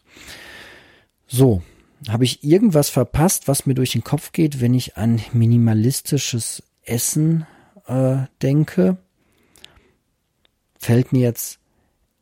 [1.28, 1.62] So,
[2.10, 7.46] habe ich irgendwas verpasst, was mir durch den Kopf geht, wenn ich an minimalistisches Essen
[7.88, 8.98] äh, denke?
[10.78, 11.60] Fällt mir jetzt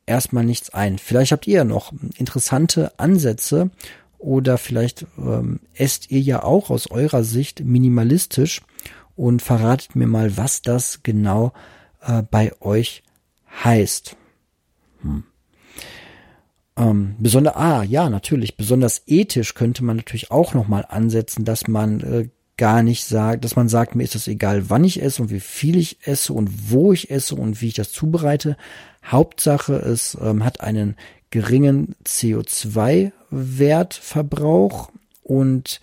[0.05, 0.99] erstmal nichts ein.
[0.99, 3.71] Vielleicht habt ihr ja noch interessante Ansätze
[4.17, 8.61] oder vielleicht ähm, esst ihr ja auch aus eurer Sicht minimalistisch
[9.15, 11.53] und verratet mir mal, was das genau
[12.01, 13.03] äh, bei euch
[13.63, 14.15] heißt.
[15.01, 15.23] Hm.
[16.77, 21.99] Ähm, besonders, ah, ja, natürlich, besonders ethisch könnte man natürlich auch nochmal ansetzen, dass man
[22.01, 25.31] äh, gar nicht sagt, dass man sagt, mir ist es egal, wann ich esse und
[25.31, 28.55] wie viel ich esse und wo ich esse und wie ich das zubereite.
[29.03, 30.95] Hauptsache, es ähm, hat einen
[31.31, 34.91] geringen CO2-Wertverbrauch
[35.23, 35.81] und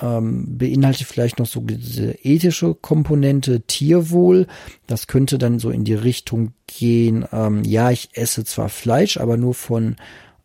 [0.00, 4.46] ähm, beinhaltet vielleicht noch so diese ethische Komponente Tierwohl.
[4.86, 9.36] Das könnte dann so in die Richtung gehen, ähm, ja, ich esse zwar Fleisch, aber
[9.36, 9.96] nur von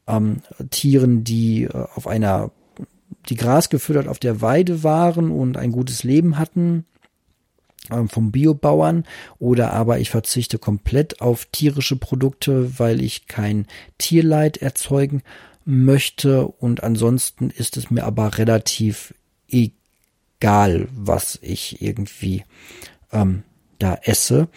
[0.07, 0.41] ähm,
[0.71, 2.51] Tieren, die äh, auf einer,
[3.29, 6.85] die Gras gefüttert auf der Weide waren und ein gutes Leben hatten
[7.91, 9.05] ähm, vom Biobauern
[9.39, 15.23] oder aber ich verzichte komplett auf tierische Produkte, weil ich kein Tierleid erzeugen
[15.65, 19.13] möchte und ansonsten ist es mir aber relativ
[19.49, 22.43] egal, was ich irgendwie
[23.11, 23.43] ähm,
[23.79, 24.47] da esse,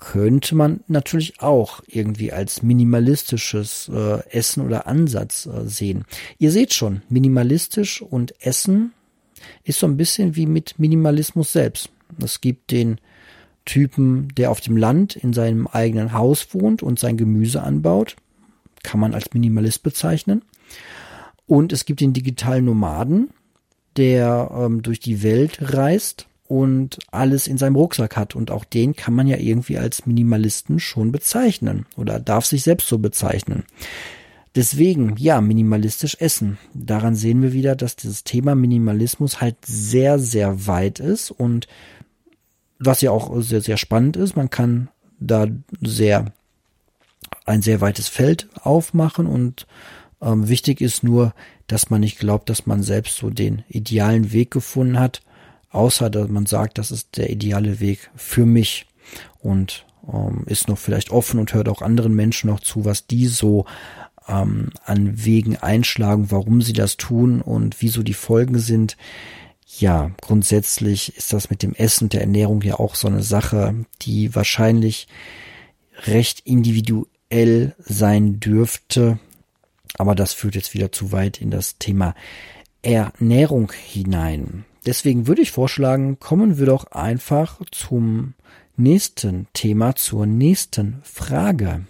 [0.00, 6.04] könnte man natürlich auch irgendwie als minimalistisches äh, Essen oder Ansatz äh, sehen.
[6.38, 8.92] Ihr seht schon, minimalistisch und Essen
[9.62, 11.90] ist so ein bisschen wie mit Minimalismus selbst.
[12.22, 12.98] Es gibt den
[13.66, 18.16] Typen, der auf dem Land in seinem eigenen Haus wohnt und sein Gemüse anbaut.
[18.82, 20.42] Kann man als Minimalist bezeichnen.
[21.46, 23.30] Und es gibt den digitalen Nomaden,
[23.96, 28.34] der ähm, durch die Welt reist und alles in seinem Rucksack hat.
[28.34, 32.88] Und auch den kann man ja irgendwie als Minimalisten schon bezeichnen oder darf sich selbst
[32.88, 33.64] so bezeichnen.
[34.56, 36.58] Deswegen, ja, minimalistisch essen.
[36.74, 41.68] Daran sehen wir wieder, dass dieses Thema Minimalismus halt sehr, sehr weit ist und
[42.80, 44.34] was ja auch sehr, sehr spannend ist.
[44.34, 44.88] Man kann
[45.20, 45.46] da
[45.82, 46.32] sehr,
[47.44, 49.68] ein sehr weites Feld aufmachen und
[50.20, 51.32] ähm, wichtig ist nur,
[51.70, 55.22] dass man nicht glaubt, dass man selbst so den idealen Weg gefunden hat,
[55.70, 58.86] außer dass man sagt, das ist der ideale Weg für mich
[59.38, 63.26] und ähm, ist noch vielleicht offen und hört auch anderen Menschen noch zu, was die
[63.26, 63.66] so
[64.28, 68.96] ähm, an Wegen einschlagen, warum sie das tun und wieso die Folgen sind.
[69.78, 74.34] Ja, grundsätzlich ist das mit dem Essen, der Ernährung ja auch so eine Sache, die
[74.34, 75.06] wahrscheinlich
[76.06, 79.20] recht individuell sein dürfte.
[79.96, 82.14] Aber das führt jetzt wieder zu weit in das Thema
[82.82, 84.64] Ernährung hinein.
[84.86, 88.34] Deswegen würde ich vorschlagen, kommen wir doch einfach zum
[88.76, 91.84] nächsten Thema, zur nächsten Frage.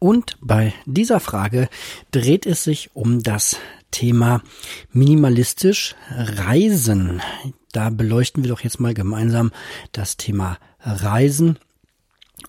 [0.00, 1.68] Und bei dieser Frage
[2.10, 3.56] dreht es sich um das
[3.92, 4.42] Thema
[4.90, 7.22] minimalistisch Reisen.
[7.70, 9.52] Da beleuchten wir doch jetzt mal gemeinsam
[9.92, 11.58] das Thema Reisen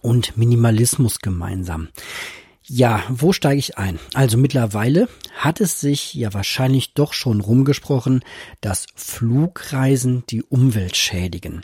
[0.02, 1.90] und Minimalismus gemeinsam.
[2.66, 4.00] Ja, wo steige ich ein?
[4.14, 8.24] Also mittlerweile hat es sich ja wahrscheinlich doch schon rumgesprochen,
[8.62, 11.64] dass Flugreisen die Umwelt schädigen.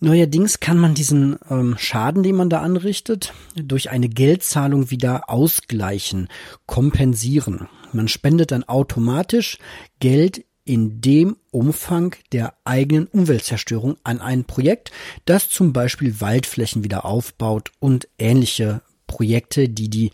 [0.00, 6.28] Neuerdings kann man diesen ähm, Schaden, den man da anrichtet, durch eine Geldzahlung wieder ausgleichen,
[6.66, 7.68] kompensieren.
[7.92, 9.58] Man spendet dann automatisch
[10.00, 14.90] Geld in dem Umfang der eigenen Umweltzerstörung an ein Projekt,
[15.24, 20.10] das zum Beispiel Waldflächen wieder aufbaut und ähnliche Projekte, die die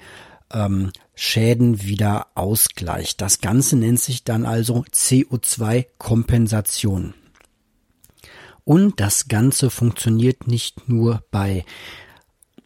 [0.52, 3.20] ähm, Schäden wieder ausgleicht.
[3.20, 7.14] Das Ganze nennt sich dann also CO2-Kompensation.
[8.64, 11.64] Und das Ganze funktioniert nicht nur bei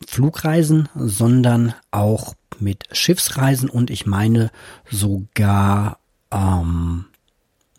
[0.07, 4.51] Flugreisen, sondern auch mit Schiffsreisen und ich meine
[4.91, 5.99] sogar
[6.31, 7.07] ähm,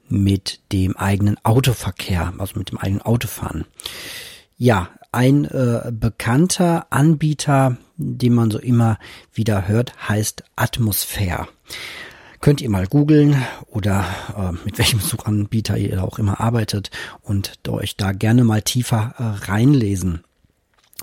[0.09, 3.65] mit dem eigenen Autoverkehr, also mit dem eigenen Autofahren.
[4.57, 8.97] Ja, ein äh, bekannter Anbieter, den man so immer
[9.33, 11.47] wieder hört, heißt Atmosphäre.
[12.39, 14.05] Könnt ihr mal googeln oder
[14.37, 19.51] äh, mit welchem Suchanbieter ihr auch immer arbeitet und euch da gerne mal tiefer äh,
[19.51, 20.23] reinlesen.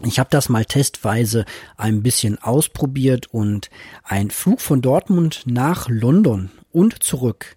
[0.03, 1.45] Ich habe das mal testweise
[1.77, 3.71] ein bisschen ausprobiert und
[4.03, 7.57] ein Flug von Dortmund nach London und zurück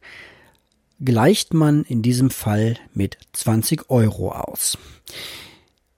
[1.00, 4.78] gleicht man in diesem Fall mit 20 Euro aus.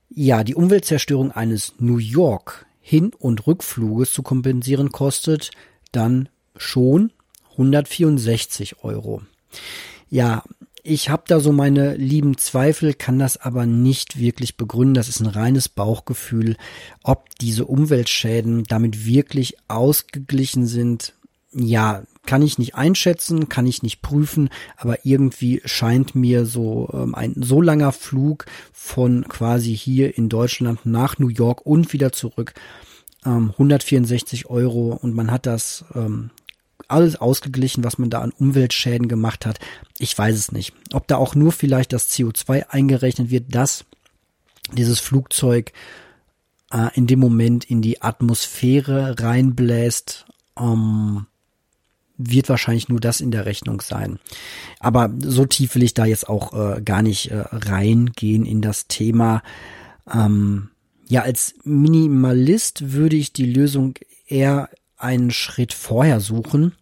[0.10, 5.52] Ja, die Umweltzerstörung eines New York Hin- und Rückfluges zu kompensieren kostet
[5.92, 7.14] dann schon
[7.52, 9.22] 164 Euro.
[10.10, 10.42] Ja,
[10.82, 14.96] ich habe da so meine lieben Zweifel, kann das aber nicht wirklich begründen.
[14.96, 16.58] Das ist ein reines Bauchgefühl,
[17.04, 21.14] ob diese Umweltschäden damit wirklich ausgeglichen sind.
[21.52, 27.16] Ja, kann ich nicht einschätzen, kann ich nicht prüfen, aber irgendwie scheint mir so ähm,
[27.16, 32.54] ein so langer Flug von quasi hier in Deutschland nach New York und wieder zurück
[33.26, 36.32] ähm, 164 Euro und man hat das ähm,
[36.88, 39.60] alles ausgeglichen, was man da an Umweltschäden gemacht hat.
[39.98, 40.74] Ich weiß es nicht.
[40.94, 43.86] Ob da auch nur vielleicht das CO2 eingerechnet wird, dass
[44.74, 45.72] dieses Flugzeug
[46.72, 50.26] äh, in dem Moment in die Atmosphäre reinbläst,
[50.58, 51.26] ähm,
[52.20, 54.20] wird wahrscheinlich nur das in der Rechnung sein.
[54.80, 58.88] Aber so tief will ich da jetzt auch äh, gar nicht äh, reingehen in das
[58.88, 59.42] Thema.
[60.12, 60.70] Ähm,
[61.08, 63.96] ja, als Minimalist würde ich die Lösung
[64.28, 66.76] eher einen Schritt vorher suchen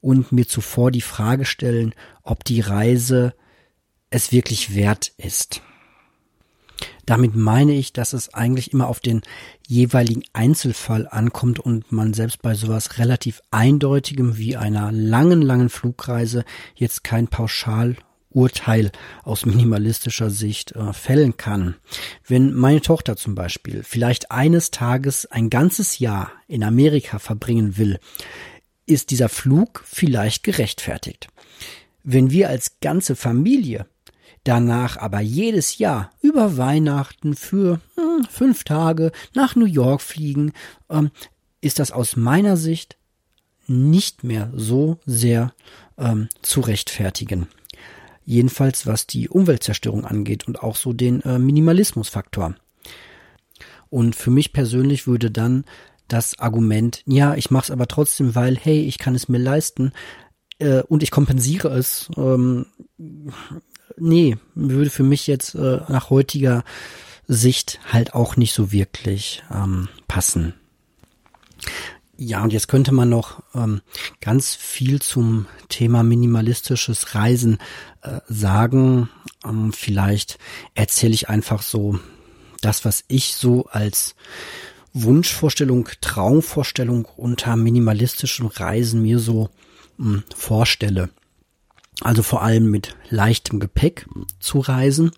[0.00, 3.34] und mir zuvor die Frage stellen, ob die Reise
[4.10, 5.62] es wirklich wert ist.
[7.04, 9.22] Damit meine ich, dass es eigentlich immer auf den
[9.66, 16.44] jeweiligen Einzelfall ankommt und man selbst bei sowas relativ eindeutigem wie einer langen, langen Flugreise
[16.76, 17.96] jetzt kein pauschal
[18.34, 18.92] Urteil
[19.24, 21.76] aus minimalistischer Sicht äh, fällen kann.
[22.26, 27.98] Wenn meine Tochter zum Beispiel vielleicht eines Tages ein ganzes Jahr in Amerika verbringen will,
[28.86, 31.28] ist dieser Flug vielleicht gerechtfertigt.
[32.04, 33.86] Wenn wir als ganze Familie
[34.44, 40.52] danach aber jedes Jahr über Weihnachten für hm, fünf Tage nach New York fliegen,
[40.90, 41.10] ähm,
[41.60, 42.96] ist das aus meiner Sicht
[43.66, 45.52] nicht mehr so sehr
[45.96, 47.48] ähm, zu rechtfertigen.
[48.24, 52.54] Jedenfalls was die Umweltzerstörung angeht und auch so den äh, Minimalismusfaktor.
[53.90, 55.64] Und für mich persönlich würde dann
[56.08, 59.92] das Argument, ja, ich mache es aber trotzdem, weil, hey, ich kann es mir leisten
[60.58, 62.66] äh, und ich kompensiere es, ähm,
[63.98, 66.64] nee, würde für mich jetzt äh, nach heutiger
[67.26, 70.54] Sicht halt auch nicht so wirklich ähm, passen.
[72.16, 73.80] Ja, und jetzt könnte man noch ähm,
[74.20, 77.58] ganz viel zum Thema minimalistisches Reisen
[78.02, 79.08] äh, sagen.
[79.44, 80.38] Ähm, vielleicht
[80.74, 81.98] erzähle ich einfach so
[82.60, 84.14] das, was ich so als
[84.92, 89.48] Wunschvorstellung, Traumvorstellung unter minimalistischem Reisen mir so
[89.96, 91.10] mh, hm, vorstelle.
[92.02, 94.06] Also vor allem mit leichtem Gepäck
[94.40, 95.12] zu reisen.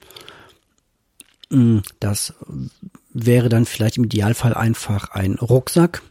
[1.50, 2.34] Hm, das
[3.12, 6.02] wäre dann vielleicht im Idealfall einfach ein Rucksack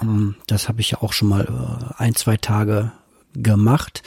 [0.00, 2.92] ähm, das habe ich ja auch schon mal äh, ein, zwei Tage
[3.34, 4.02] gemacht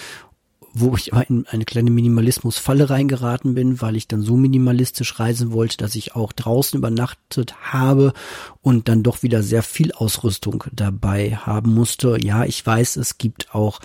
[0.73, 5.77] wo ich in eine kleine Minimalismus-Falle reingeraten bin, weil ich dann so minimalistisch reisen wollte,
[5.77, 8.13] dass ich auch draußen übernachtet habe
[8.61, 12.17] und dann doch wieder sehr viel Ausrüstung dabei haben musste.
[12.21, 13.81] Ja, ich weiß, es gibt auch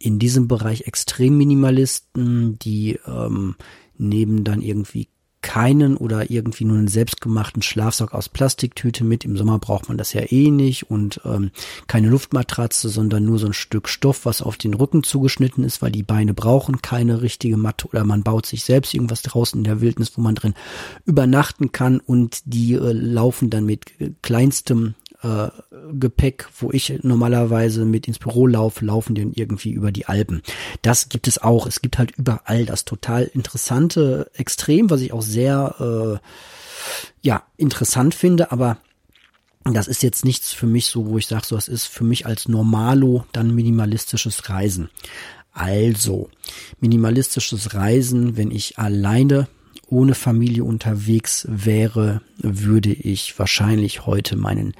[0.00, 3.54] in diesem Bereich extrem Minimalisten, die ähm,
[3.96, 5.08] nehmen dann irgendwie
[5.42, 9.24] keinen oder irgendwie nur einen selbstgemachten Schlafsack aus Plastiktüte mit.
[9.24, 11.50] Im Sommer braucht man das ja eh nicht und ähm,
[11.86, 15.92] keine Luftmatratze, sondern nur so ein Stück Stoff, was auf den Rücken zugeschnitten ist, weil
[15.92, 19.80] die Beine brauchen keine richtige Matte oder man baut sich selbst irgendwas draußen in der
[19.80, 20.54] Wildnis, wo man drin
[21.04, 23.86] übernachten kann und die äh, laufen dann mit
[24.22, 25.48] kleinstem äh,
[25.92, 30.42] Gepäck, wo ich normalerweise mit ins Büro laufe, laufen die irgendwie über die Alpen.
[30.82, 31.66] Das gibt es auch.
[31.66, 36.26] Es gibt halt überall das total interessante Extrem, was ich auch sehr äh,
[37.22, 38.78] ja interessant finde, aber
[39.64, 42.24] das ist jetzt nichts für mich so, wo ich sage, so das ist für mich
[42.26, 44.88] als Normalo dann minimalistisches Reisen.
[45.52, 46.30] Also,
[46.80, 49.48] minimalistisches Reisen, wenn ich alleine
[49.86, 54.74] ohne Familie unterwegs wäre, würde ich wahrscheinlich heute meinen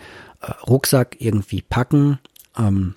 [0.66, 2.18] Rucksack irgendwie packen,
[2.58, 2.94] ähm,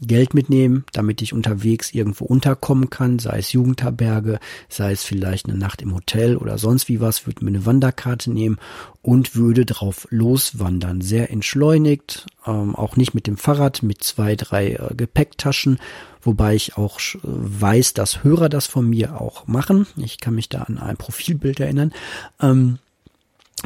[0.00, 5.56] Geld mitnehmen, damit ich unterwegs irgendwo unterkommen kann, sei es Jugendherberge, sei es vielleicht eine
[5.56, 8.58] Nacht im Hotel oder sonst wie was, würde mir eine Wanderkarte nehmen
[9.02, 11.00] und würde drauf loswandern.
[11.00, 15.78] Sehr entschleunigt, ähm, auch nicht mit dem Fahrrad, mit zwei, drei äh, Gepäcktaschen,
[16.22, 19.86] wobei ich auch weiß, dass Hörer das von mir auch machen.
[19.96, 21.92] Ich kann mich da an ein Profilbild erinnern.
[22.40, 22.78] Ähm,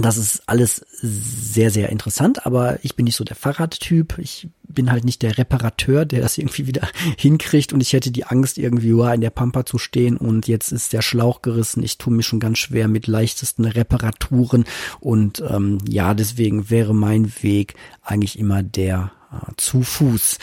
[0.04, 4.18] das ist alles sehr, sehr interessant, aber ich bin nicht so der Fahrradtyp.
[4.18, 8.24] Ich bin halt nicht der Reparateur, der das irgendwie wieder hinkriegt und ich hätte die
[8.24, 11.82] Angst, irgendwie wow, in der Pampa zu stehen und jetzt ist der Schlauch gerissen.
[11.82, 14.64] Ich tue mich schon ganz schwer mit leichtesten Reparaturen
[15.00, 20.38] und ähm, ja, deswegen wäre mein Weg eigentlich immer der äh, zu Fuß.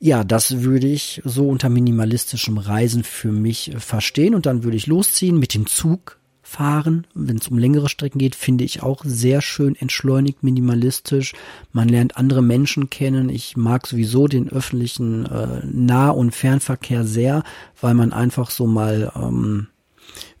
[0.00, 4.88] Ja, das würde ich so unter minimalistischem Reisen für mich verstehen und dann würde ich
[4.88, 6.18] losziehen mit dem Zug
[6.52, 11.32] fahren, wenn es um längere Strecken geht, finde ich auch sehr schön entschleunigt, minimalistisch.
[11.72, 13.30] Man lernt andere Menschen kennen.
[13.30, 17.42] Ich mag sowieso den öffentlichen äh, Nah- und Fernverkehr sehr,
[17.80, 19.68] weil man einfach so mal ähm,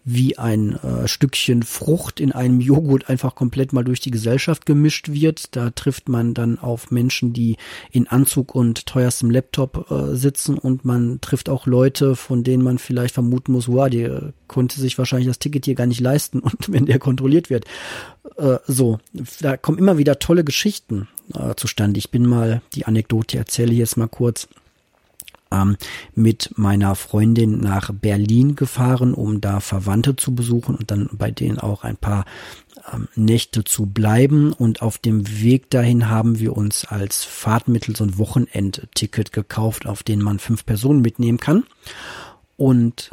[0.04, 5.10] wie ein äh, Stückchen Frucht in einem Joghurt einfach komplett mal durch die Gesellschaft gemischt
[5.10, 5.54] wird.
[5.54, 7.56] Da trifft man dann auf Menschen, die
[7.90, 12.78] in Anzug und teuerstem Laptop äh, sitzen und man trifft auch Leute, von denen man
[12.78, 16.38] vielleicht vermuten muss, wow, die äh, konnte sich wahrscheinlich das Ticket hier gar nicht leisten
[16.40, 17.64] und wenn der kontrolliert wird.
[18.36, 18.98] Äh, so,
[19.40, 21.98] da kommen immer wieder tolle Geschichten äh, zustande.
[21.98, 24.48] Ich bin mal, die Anekdote erzähle ich jetzt mal kurz
[25.52, 25.76] ähm,
[26.14, 31.58] mit meiner Freundin nach Berlin gefahren, um da Verwandte zu besuchen und dann bei denen
[31.58, 32.24] auch ein paar
[32.92, 34.52] ähm, Nächte zu bleiben.
[34.52, 40.02] Und auf dem Weg dahin haben wir uns als Fahrtmittel so ein Wochenendticket gekauft, auf
[40.02, 41.64] den man fünf Personen mitnehmen kann.
[42.56, 43.10] Und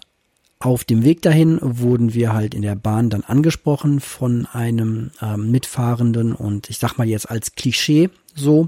[0.59, 5.51] auf dem Weg dahin wurden wir halt in der Bahn dann angesprochen von einem ähm,
[5.51, 8.67] Mitfahrenden und ich sag mal jetzt als Klischee so,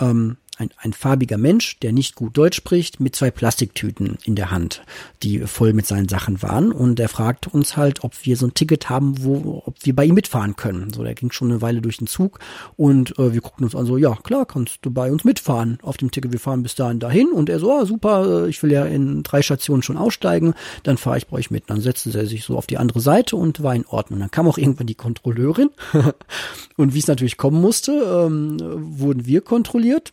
[0.00, 4.50] ähm, ein, ein farbiger Mensch, der nicht gut Deutsch spricht, mit zwei Plastiktüten in der
[4.50, 4.82] Hand,
[5.22, 6.70] die voll mit seinen Sachen waren.
[6.70, 10.04] Und er fragt uns halt, ob wir so ein Ticket haben, wo, ob wir bei
[10.04, 10.92] ihm mitfahren können.
[10.92, 12.38] So, der ging schon eine Weile durch den Zug
[12.76, 15.96] und äh, wir guckten uns an so, ja klar, kannst du bei uns mitfahren auf
[15.96, 16.32] dem Ticket.
[16.32, 17.32] Wir fahren bis dahin dahin.
[17.32, 20.98] Und er so, ah, super, äh, ich will ja in drei Stationen schon aussteigen, dann
[20.98, 21.70] fahre ich bei euch mit.
[21.70, 24.20] Dann setzte er sich so auf die andere Seite und war in Ordnung.
[24.20, 25.70] Dann kam auch irgendwann die Kontrolleurin
[26.76, 30.12] und wie es natürlich kommen musste, ähm, wurden wir kontrolliert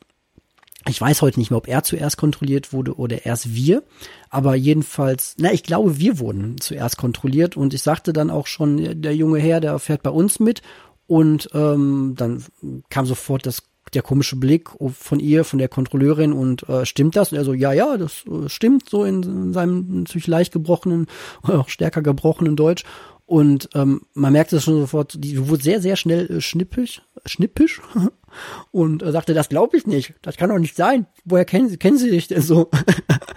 [0.90, 3.84] ich weiß heute nicht mehr, ob er zuerst kontrolliert wurde oder erst wir.
[4.30, 7.58] Aber jedenfalls, na, ich glaube, wir wurden zuerst kontrolliert.
[7.58, 10.62] Und ich sagte dann auch schon, der junge Herr, der fährt bei uns mit.
[11.08, 12.44] Und ähm, dann
[12.90, 17.32] kam sofort das der komische Blick von ihr, von der Kontrolleurin und äh, stimmt das?
[17.32, 21.08] Und er so, ja, ja, das äh, stimmt so in, in seinem natürlich leicht gebrochenen,
[21.44, 22.84] auch stärker gebrochenen Deutsch.
[23.28, 27.82] Und ähm, man merkte das schon sofort, die wurde sehr, sehr schnell äh, schnippisch, schnippisch
[28.72, 31.08] und äh, sagte, das glaube ich nicht, das kann doch nicht sein.
[31.26, 32.70] Woher kennen Sie, kennen Sie dich denn so?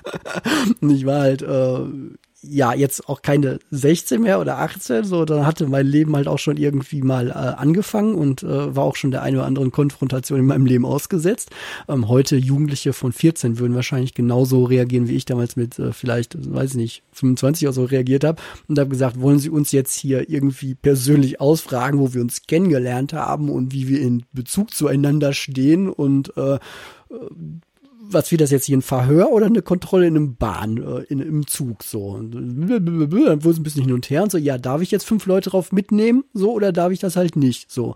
[0.80, 1.80] und ich war halt, äh,
[2.42, 6.38] ja, jetzt auch keine 16 mehr oder 18, so, dann hatte mein Leben halt auch
[6.38, 10.38] schon irgendwie mal äh, angefangen und äh, war auch schon der eine oder anderen Konfrontation
[10.38, 11.50] in meinem Leben ausgesetzt.
[11.86, 16.36] Ähm, heute Jugendliche von 14 würden wahrscheinlich genauso reagieren, wie ich damals mit äh, vielleicht,
[16.54, 19.94] weiß ich nicht, 25 oder so reagiert habe und habe gesagt, wollen Sie uns jetzt
[19.94, 25.34] hier irgendwie persönlich ausfragen, wo wir uns kennengelernt haben und wie wir in Bezug zueinander
[25.34, 26.58] stehen und äh,
[28.12, 31.20] was wird das jetzt hier ein Verhör oder eine Kontrolle in einem Bahn, äh, in,
[31.20, 32.18] im Zug so.
[32.20, 35.26] dann wurde es ein bisschen hin und her und so, ja, darf ich jetzt fünf
[35.26, 37.94] Leute drauf mitnehmen, so oder darf ich das halt nicht, so.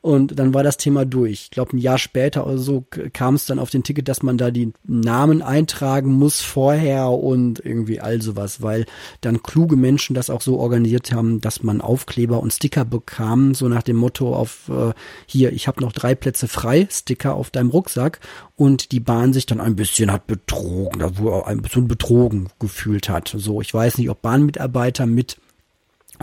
[0.00, 1.44] Und dann war das Thema durch.
[1.44, 4.38] Ich glaube, ein Jahr später oder so kam es dann auf den Ticket, dass man
[4.38, 8.86] da die Namen eintragen muss vorher und irgendwie all sowas, weil
[9.20, 13.68] dann kluge Menschen das auch so organisiert haben, dass man Aufkleber und Sticker bekam, so
[13.68, 14.92] nach dem Motto auf äh,
[15.26, 18.20] hier, ich habe noch drei Plätze frei, Sticker auf deinem Rucksack
[18.56, 22.48] und die Bahn sich dann ein bisschen hat betrogen, da wo er ein bisschen betrogen
[22.58, 23.34] gefühlt hat.
[23.36, 25.38] So, ich weiß nicht, ob Bahnmitarbeiter mit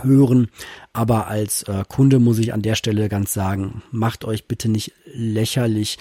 [0.02, 0.48] hören,
[0.92, 4.92] aber als äh, Kunde muss ich an der Stelle ganz sagen, macht euch bitte nicht
[5.12, 5.98] lächerlich.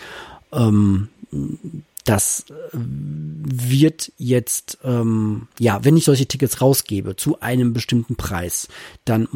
[0.52, 1.10] Ähm,
[2.06, 8.68] das wird jetzt, ähm, ja, wenn ich solche Tickets rausgebe zu einem bestimmten Preis,
[9.06, 9.28] dann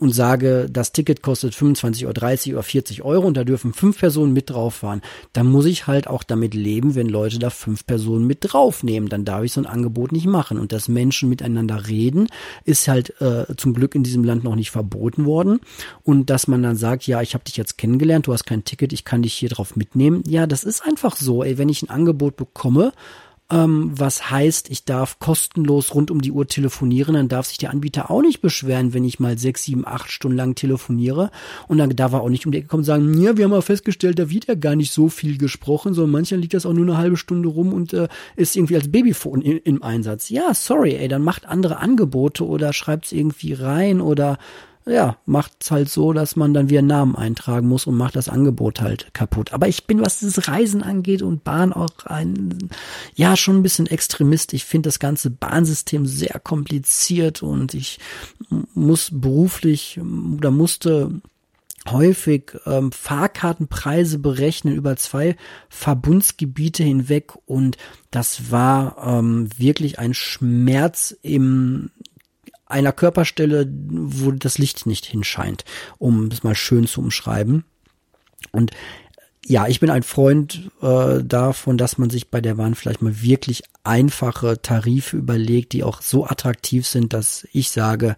[0.00, 3.98] und sage, das Ticket kostet 25 oder 30 oder 40 Euro und da dürfen fünf
[3.98, 5.02] Personen mit drauf fahren,
[5.32, 9.08] dann muss ich halt auch damit leben, wenn Leute da fünf Personen mit draufnehmen.
[9.08, 10.58] Dann darf ich so ein Angebot nicht machen.
[10.58, 12.28] Und dass Menschen miteinander reden,
[12.64, 15.60] ist halt äh, zum Glück in diesem Land noch nicht verboten worden.
[16.02, 18.92] Und dass man dann sagt, ja, ich habe dich jetzt kennengelernt, du hast kein Ticket,
[18.92, 20.24] ich kann dich hier drauf mitnehmen.
[20.26, 21.44] Ja, das ist einfach so.
[21.44, 22.92] Ey, wenn ich ein Angebot bekomme,
[23.50, 27.70] ähm, was heißt, ich darf kostenlos rund um die Uhr telefonieren, dann darf sich der
[27.70, 31.30] Anbieter auch nicht beschweren, wenn ich mal sechs, sieben, acht Stunden lang telefoniere
[31.66, 33.50] und dann darf er auch nicht um die Ecke kommen und sagen, ja, wir haben
[33.50, 36.74] mal festgestellt, da wird ja gar nicht so viel gesprochen, sondern manchmal liegt das auch
[36.74, 40.28] nur eine halbe Stunde rum und äh, ist irgendwie als Babyphone im Einsatz.
[40.28, 44.38] Ja, sorry, ey, dann macht andere Angebote oder schreibt's irgendwie rein oder
[44.88, 48.80] ja, macht's halt so, dass man dann wieder Namen eintragen muss und macht das Angebot
[48.80, 49.52] halt kaputt.
[49.52, 52.70] Aber ich bin, was das Reisen angeht und Bahn auch ein,
[53.14, 54.52] ja, schon ein bisschen Extremist.
[54.54, 57.98] Ich finde das ganze Bahnsystem sehr kompliziert und ich
[58.74, 60.00] muss beruflich
[60.36, 61.20] oder musste
[61.90, 65.36] häufig ähm, Fahrkartenpreise berechnen über zwei
[65.68, 67.76] Verbundsgebiete hinweg und
[68.10, 71.90] das war ähm, wirklich ein Schmerz im
[72.68, 75.64] einer Körperstelle, wo das Licht nicht hinscheint,
[75.98, 77.64] um es mal schön zu umschreiben.
[78.52, 78.72] Und
[79.46, 83.22] ja, ich bin ein Freund äh, davon, dass man sich bei der Bahn vielleicht mal
[83.22, 88.16] wirklich einfache Tarife überlegt, die auch so attraktiv sind, dass ich sage,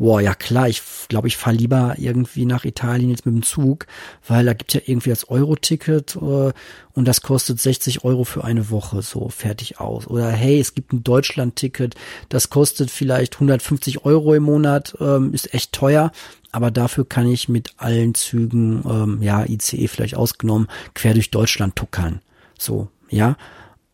[0.00, 0.80] Boah, ja klar, ich
[1.10, 3.86] glaube, ich fahre lieber irgendwie nach Italien jetzt mit dem Zug,
[4.26, 6.52] weil da gibt ja irgendwie das Euro-Ticket äh,
[6.94, 10.06] und das kostet 60 Euro für eine Woche, so fertig aus.
[10.06, 11.96] Oder hey, es gibt ein Deutschland-Ticket,
[12.30, 16.12] das kostet vielleicht 150 Euro im Monat, ähm, ist echt teuer,
[16.50, 21.76] aber dafür kann ich mit allen Zügen, ähm, ja, ICE vielleicht ausgenommen, quer durch Deutschland
[21.76, 22.22] tuckern.
[22.58, 23.36] So, ja,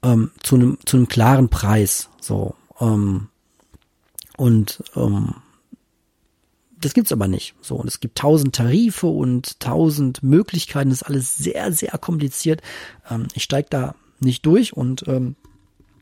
[0.04, 2.54] ähm, zu einem zu einem klaren Preis, so.
[2.80, 3.26] Ähm,
[4.36, 5.34] und ähm,
[6.80, 7.54] das gibt's aber nicht.
[7.60, 10.90] So, und es gibt tausend Tarife und tausend Möglichkeiten.
[10.90, 12.62] Das ist alles sehr, sehr kompliziert.
[13.10, 15.36] Ähm, ich steige da nicht durch und ähm,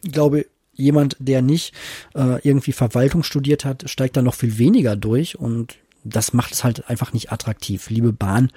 [0.02, 1.72] glaube, jemand, der nicht
[2.14, 5.38] äh, irgendwie Verwaltung studiert hat, steigt da noch viel weniger durch.
[5.38, 7.88] Und das macht es halt einfach nicht attraktiv.
[7.90, 8.50] Liebe Bahn,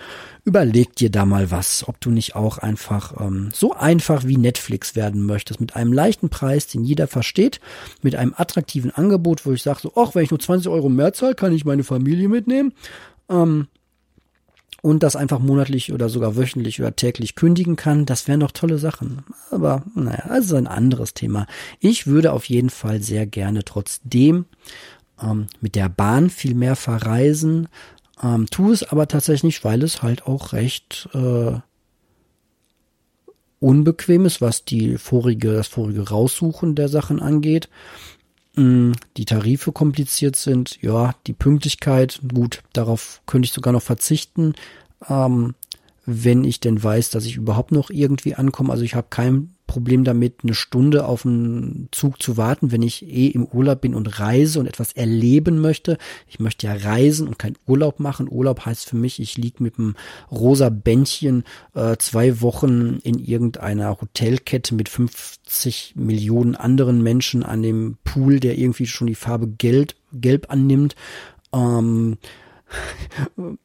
[0.44, 4.96] überleg dir da mal was, ob du nicht auch einfach ähm, so einfach wie Netflix
[4.96, 7.62] werden möchtest, mit einem leichten Preis, den jeder versteht,
[8.02, 11.14] mit einem attraktiven Angebot, wo ich sage so, ach, wenn ich nur 20 Euro mehr
[11.14, 12.74] zahle, kann ich meine Familie mitnehmen.
[13.30, 13.68] Ähm,
[14.82, 18.78] und das einfach monatlich oder sogar wöchentlich oder täglich kündigen kann, das wären doch tolle
[18.78, 19.24] Sachen.
[19.52, 21.48] Aber naja, das ist ein anderes Thema.
[21.80, 24.46] Ich würde auf jeden Fall sehr gerne trotzdem
[25.22, 27.68] ähm, mit der Bahn viel mehr verreisen.
[28.22, 31.60] Ähm, tu es aber tatsächlich nicht, weil es halt auch recht äh,
[33.60, 37.70] unbequem ist, was die vorige, das vorige Raussuchen der Sachen angeht.
[38.56, 44.54] Mm, die Tarife kompliziert sind, ja, die Pünktlichkeit, gut, darauf könnte ich sogar noch verzichten,
[45.08, 45.54] ähm,
[46.10, 48.72] wenn ich denn weiß, dass ich überhaupt noch irgendwie ankomme.
[48.72, 53.06] Also ich habe kein Problem damit, eine Stunde auf einen Zug zu warten, wenn ich
[53.06, 55.98] eh im Urlaub bin und reise und etwas erleben möchte.
[56.30, 58.30] Ich möchte ja reisen und keinen Urlaub machen.
[58.32, 59.98] Urlaub heißt für mich, ich lieg mit einem
[60.32, 61.44] rosa Bändchen
[61.76, 68.58] äh, zwei Wochen in irgendeiner Hotelkette mit 50 Millionen anderen Menschen an dem Pool, der
[68.58, 70.96] irgendwie schon die Farbe gelb, gelb annimmt.
[71.52, 72.18] Ähm,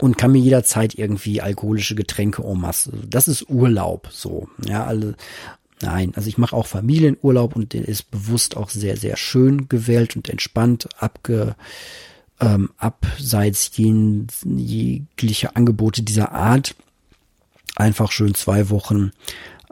[0.00, 2.92] und kann mir jederzeit irgendwie alkoholische Getränke en masse.
[3.08, 4.48] Das ist Urlaub, so.
[4.66, 5.14] Ja, alle,
[5.80, 10.16] nein, also ich mache auch Familienurlaub und der ist bewusst auch sehr, sehr schön gewählt
[10.16, 11.56] und entspannt, abge,
[12.40, 16.74] ähm, abseits jeglicher Angebote dieser Art.
[17.76, 19.12] Einfach schön zwei Wochen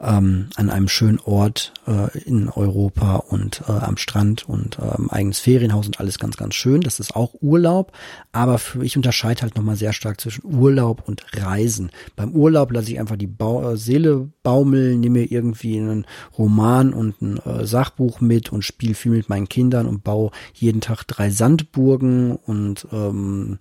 [0.01, 5.39] ähm, an einem schönen Ort äh, in Europa und äh, am Strand und äh, eigenes
[5.39, 6.81] Ferienhaus und alles ganz, ganz schön.
[6.81, 7.91] Das ist auch Urlaub.
[8.31, 11.91] Aber für ich unterscheide halt nochmal sehr stark zwischen Urlaub und Reisen.
[12.15, 16.05] Beim Urlaub lasse ich einfach die ba äh, Seele baumeln, nehme mir irgendwie einen
[16.37, 20.81] Roman und ein äh, Sachbuch mit und spiele viel mit meinen Kindern und baue jeden
[20.81, 23.59] Tag drei Sandburgen und ähm,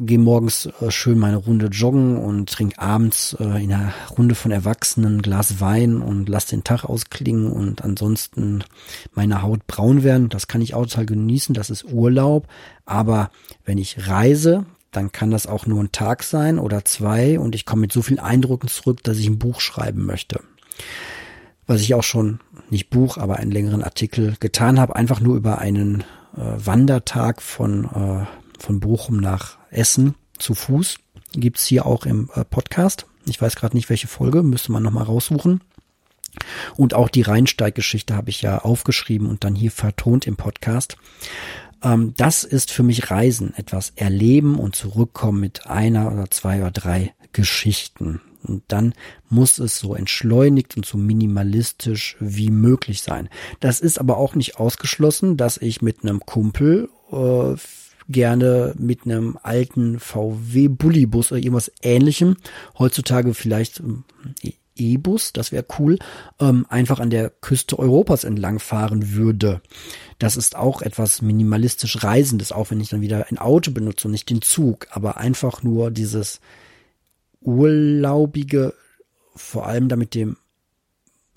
[0.00, 4.50] gehe morgens äh, schön meine Runde joggen und trinke abends äh, in einer Runde von
[4.50, 8.64] Erwachsenen ein Glas Wein und lass den Tag ausklingen und ansonsten
[9.14, 10.28] meine Haut braun werden.
[10.28, 12.46] Das kann ich auch total genießen, das ist Urlaub.
[12.86, 13.30] Aber
[13.64, 17.66] wenn ich reise, dann kann das auch nur ein Tag sein oder zwei und ich
[17.66, 20.40] komme mit so vielen Eindrücken zurück, dass ich ein Buch schreiben möchte.
[21.66, 22.40] Was ich auch schon,
[22.70, 26.02] nicht Buch, aber einen längeren Artikel getan habe, einfach nur über einen
[26.36, 30.98] äh, Wandertag von äh, von Bochum nach Essen zu Fuß.
[31.32, 33.06] Gibt's hier auch im äh, Podcast.
[33.26, 35.60] Ich weiß gerade nicht, welche Folge, müsste man nochmal raussuchen.
[36.76, 40.96] Und auch die Rheinsteiggeschichte habe ich ja aufgeschrieben und dann hier vertont im Podcast.
[41.82, 46.70] Ähm, das ist für mich Reisen, etwas erleben und zurückkommen mit einer oder zwei oder
[46.70, 48.20] drei Geschichten.
[48.42, 48.94] Und dann
[49.28, 53.28] muss es so entschleunigt und so minimalistisch wie möglich sein.
[53.60, 57.54] Das ist aber auch nicht ausgeschlossen, dass ich mit einem Kumpel äh,
[58.10, 62.36] gerne mit einem alten VW Bullybus oder irgendwas ähnlichem,
[62.78, 64.04] heutzutage vielleicht ähm,
[64.80, 65.98] E-Bus, das wäre cool,
[66.40, 69.60] ähm, einfach an der Küste Europas entlang fahren würde.
[70.18, 74.12] Das ist auch etwas minimalistisch Reisendes, auch wenn ich dann wieder ein Auto benutze und
[74.12, 76.40] nicht den Zug, aber einfach nur dieses
[77.40, 78.74] urlaubige,
[79.34, 80.36] vor allem damit dem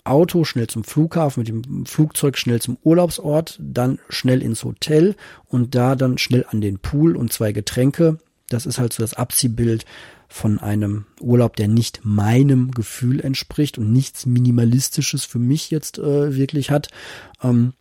[0.03, 5.75] Auto schnell zum Flughafen, mit dem Flugzeug schnell zum Urlaubsort, dann schnell ins Hotel und
[5.75, 8.17] da dann schnell an den Pool und zwei Getränke.
[8.49, 9.85] Das ist halt so das Abziehbild
[10.27, 16.35] von einem Urlaub, der nicht meinem Gefühl entspricht und nichts Minimalistisches für mich jetzt äh,
[16.35, 16.89] wirklich hat.
[17.41, 17.73] Ähm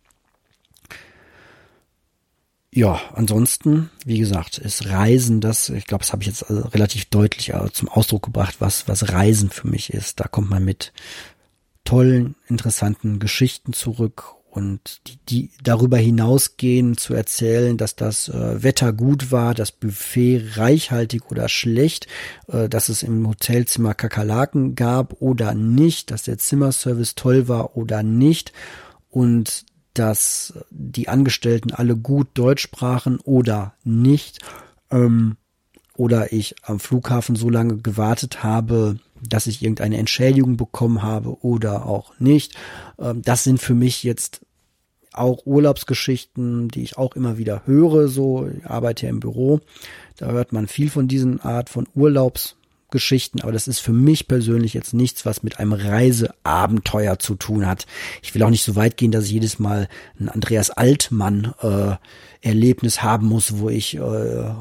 [2.75, 7.05] ja, ansonsten, wie gesagt, ist Reisen das, ich glaube, das habe ich jetzt also relativ
[7.05, 10.19] deutlich äh, zum Ausdruck gebracht, was, was Reisen für mich ist.
[10.19, 10.91] Da kommt man mit
[11.83, 18.93] tollen, interessanten Geschichten zurück und die, die darüber hinausgehen zu erzählen, dass das äh, Wetter
[18.93, 22.07] gut war, das Buffet reichhaltig oder schlecht,
[22.47, 28.03] äh, dass es im Hotelzimmer Kakerlaken gab oder nicht, dass der Zimmerservice toll war oder
[28.03, 28.53] nicht
[29.09, 29.65] und
[29.95, 34.39] dass die Angestellten alle gut Deutsch sprachen oder nicht
[34.91, 35.37] ähm,
[35.95, 41.85] oder ich am Flughafen so lange gewartet habe, dass ich irgendeine Entschädigung bekommen habe oder
[41.85, 42.55] auch nicht.
[42.99, 44.41] Ähm, das sind für mich jetzt
[45.13, 48.07] auch Urlaubsgeschichten, die ich auch immer wieder höre.
[48.07, 49.61] So, ich arbeite ja im Büro.
[50.17, 54.73] Da hört man viel von diesen Art von Urlaubsgeschichten, aber das ist für mich persönlich
[54.73, 57.85] jetzt nichts, was mit einem Reiseabenteuer zu tun hat.
[58.21, 59.87] Ich will auch nicht so weit gehen, dass ich jedes Mal
[60.19, 61.95] ein Andreas Altmann äh,
[62.41, 64.53] Erlebnis haben muss, wo ich äh,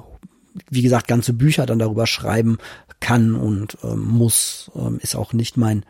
[0.71, 2.59] wie gesagt, ganze Bücher dann darüber schreiben
[3.03, 5.85] kann und ähm, muss, ähm, ist auch nicht mein,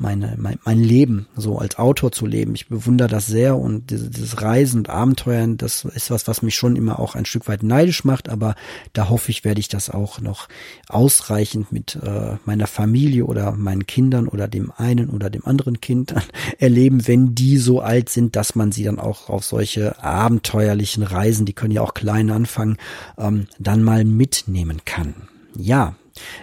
[0.00, 2.54] meine, mein, mein Leben, so als Autor zu leben.
[2.54, 6.76] Ich bewundere das sehr und dieses, Reisen und Abenteuern, das ist was, was mich schon
[6.76, 8.54] immer auch ein Stück weit neidisch macht, aber
[8.94, 10.48] da hoffe ich, werde ich das auch noch
[10.88, 16.14] ausreichend mit äh, meiner Familie oder meinen Kindern oder dem einen oder dem anderen Kind
[16.58, 21.44] erleben, wenn die so alt sind, dass man sie dann auch auf solche abenteuerlichen Reisen,
[21.44, 22.78] die können ja auch klein anfangen,
[23.18, 25.14] ähm, dann mal mitnehmen kann.
[25.56, 25.96] Ja,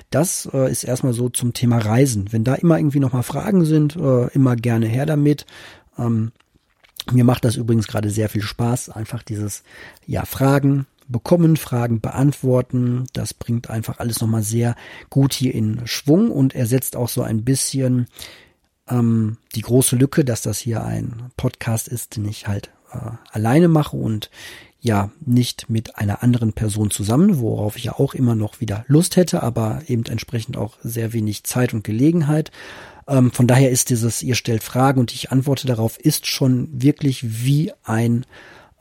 [0.10, 2.32] das äh, ist erstmal so zum Thema Reisen.
[2.32, 5.46] Wenn da immer irgendwie nochmal Fragen sind, äh, immer gerne her damit.
[5.98, 6.32] Ähm,
[7.12, 9.64] mir macht das übrigens gerade sehr viel Spaß, einfach dieses,
[10.06, 13.06] ja, Fragen bekommen, Fragen beantworten.
[13.14, 14.76] Das bringt einfach alles nochmal sehr
[15.10, 18.08] gut hier in Schwung und ersetzt auch so ein bisschen
[18.90, 23.68] ähm, die große Lücke, dass das hier ein Podcast ist, den ich halt äh, alleine
[23.68, 24.30] mache und
[24.88, 29.16] ja nicht mit einer anderen Person zusammen, worauf ich ja auch immer noch wieder Lust
[29.16, 32.52] hätte, aber eben entsprechend auch sehr wenig Zeit und Gelegenheit.
[33.08, 37.46] Ähm, von daher ist dieses, ihr stellt Fragen und ich antworte darauf, ist schon wirklich
[37.46, 38.26] wie ein,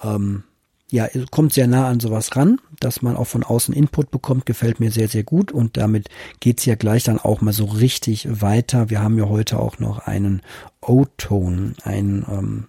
[0.03, 0.45] ähm,
[0.91, 4.81] ja, kommt sehr nah an sowas ran, dass man auch von außen Input bekommt, gefällt
[4.81, 6.09] mir sehr, sehr gut und damit
[6.41, 8.89] geht's ja gleich dann auch mal so richtig weiter.
[8.89, 10.43] Wir haben ja heute auch noch einen
[10.81, 12.67] O-Tone, ein ähm,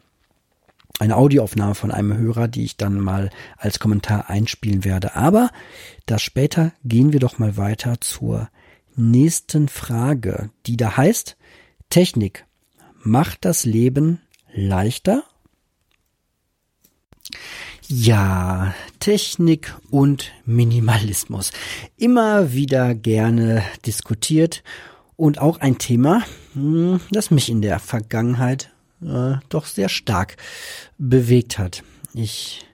[1.00, 5.16] eine Audioaufnahme von einem Hörer, die ich dann mal als Kommentar einspielen werde.
[5.16, 5.52] Aber
[6.06, 8.50] das später gehen wir doch mal weiter zur
[8.96, 11.38] nächsten Frage, die da heißt,
[11.90, 12.46] Technik
[13.04, 14.22] macht das Leben
[14.54, 15.24] leichter?
[17.88, 21.52] Ja, Technik und Minimalismus.
[21.96, 24.64] Immer wieder gerne diskutiert
[25.16, 26.22] Und auch ein Thema,
[26.54, 28.72] hm, das mich in der Vergangenheit
[29.02, 30.38] äh, doch sehr stark
[30.98, 31.84] bewegt hat.
[32.14, 32.66] Ich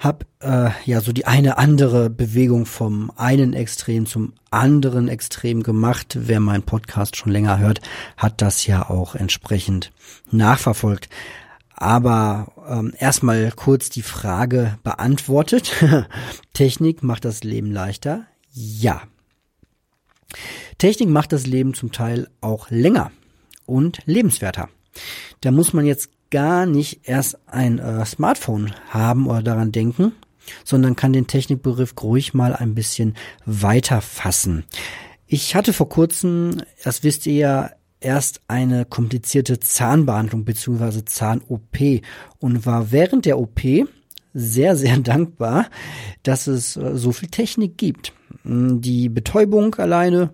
[0.00, 6.16] habe äh, ja so die eine andere Bewegung vom einen Extrem zum anderen Extrem gemacht.
[6.18, 7.80] Wer meinen Podcast schon länger hört,
[8.16, 9.92] hat das ja auch entsprechend
[10.30, 11.10] nachverfolgt.
[11.74, 15.72] Aber ähm, erstmal kurz die Frage beantwortet.
[16.54, 18.24] Technik macht das Leben leichter?
[18.52, 19.02] Ja.
[20.78, 23.12] Technik macht das Leben zum Teil auch länger
[23.66, 24.68] und lebenswerter.
[25.40, 30.12] Da muss man jetzt gar nicht erst ein äh, Smartphone haben oder daran denken,
[30.64, 33.14] sondern kann den Technikbegriff ruhig mal ein bisschen
[33.44, 34.64] weiter fassen.
[35.26, 37.70] Ich hatte vor kurzem, das wisst ihr ja,
[38.00, 41.04] erst eine komplizierte Zahnbehandlung bzw.
[41.04, 42.02] Zahn-OP
[42.38, 43.60] und war während der OP
[44.32, 45.66] sehr, sehr dankbar,
[46.22, 48.12] dass es äh, so viel Technik gibt.
[48.44, 50.30] Die Betäubung alleine,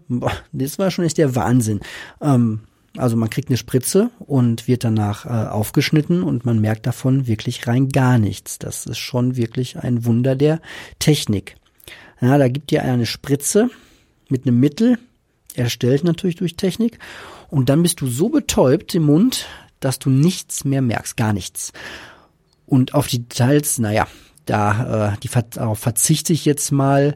[0.53, 1.81] das war schon echt der Wahnsinn.
[2.21, 2.61] Ähm,
[2.99, 7.67] also man kriegt eine Spritze und wird danach äh, aufgeschnitten und man merkt davon wirklich
[7.67, 8.59] rein gar nichts.
[8.59, 10.61] Das ist schon wirklich ein Wunder der
[10.99, 11.57] Technik.
[12.21, 13.71] Ja, da gibt dir eine Spritze
[14.29, 14.99] mit einem Mittel,
[15.55, 16.99] erstellt natürlich durch Technik,
[17.49, 19.47] und dann bist du so betäubt im Mund,
[19.81, 21.73] dass du nichts mehr merkst, gar nichts.
[22.65, 24.09] Und auf die Details, naja,
[24.47, 27.15] da äh, die, darauf verzichte ich jetzt mal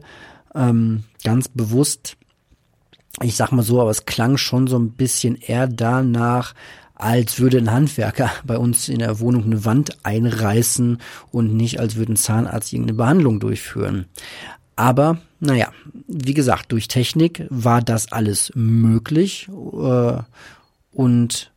[0.55, 2.17] ähm, ganz bewusst
[3.21, 6.53] ich sag mal so, aber es klang schon so ein bisschen eher danach,
[6.95, 10.99] als würde ein Handwerker bei uns in der Wohnung eine Wand einreißen
[11.31, 14.05] und nicht als würde ein Zahnarzt irgendeine Behandlung durchführen.
[14.75, 15.71] Aber naja,
[16.07, 20.17] wie gesagt, durch Technik war das alles möglich äh,
[20.91, 21.50] und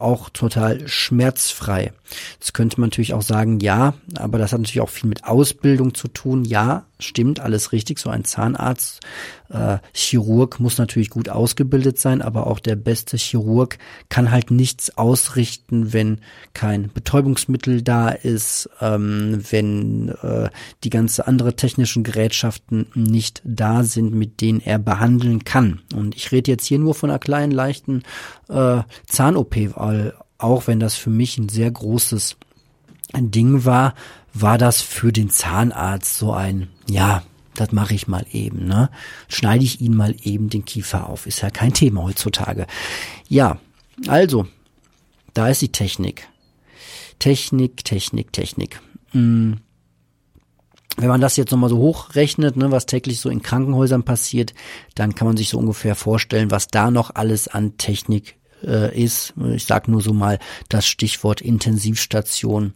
[0.00, 1.92] auch total schmerzfrei.
[2.34, 5.94] Jetzt könnte man natürlich auch sagen, ja, aber das hat natürlich auch viel mit Ausbildung
[5.94, 6.44] zu tun.
[6.44, 7.98] Ja, stimmt, alles richtig.
[7.98, 9.00] So ein Zahnarzt,
[9.50, 13.78] äh, Chirurg muss natürlich gut ausgebildet sein, aber auch der beste Chirurg
[14.08, 16.20] kann halt nichts ausrichten, wenn
[16.54, 20.50] kein Betäubungsmittel da ist, ähm, wenn äh,
[20.84, 25.80] die ganze andere technischen Gerätschaften nicht da sind, mit denen er behandeln kann.
[25.94, 28.02] Und ich rede jetzt hier nur von einer kleinen, leichten
[28.50, 32.36] äh, Zahn-OP, weil auch wenn das für mich ein sehr großes
[33.14, 33.94] Ding war,
[34.32, 37.22] war das für den Zahnarzt so ein, ja,
[37.54, 38.90] das mache ich mal eben, ne?
[39.28, 41.26] Schneide ich ihn mal eben den Kiefer auf.
[41.26, 42.66] Ist ja kein Thema heutzutage.
[43.28, 43.58] Ja,
[44.06, 44.46] also,
[45.34, 46.28] da ist die Technik.
[47.18, 48.80] Technik, Technik, Technik.
[49.10, 49.58] Hm.
[50.96, 54.54] Wenn man das jetzt nochmal so hochrechnet, ne, was täglich so in Krankenhäusern passiert,
[54.94, 59.34] dann kann man sich so ungefähr vorstellen, was da noch alles an Technik äh, ist.
[59.54, 60.38] Ich sage nur so mal
[60.68, 62.74] das Stichwort Intensivstation.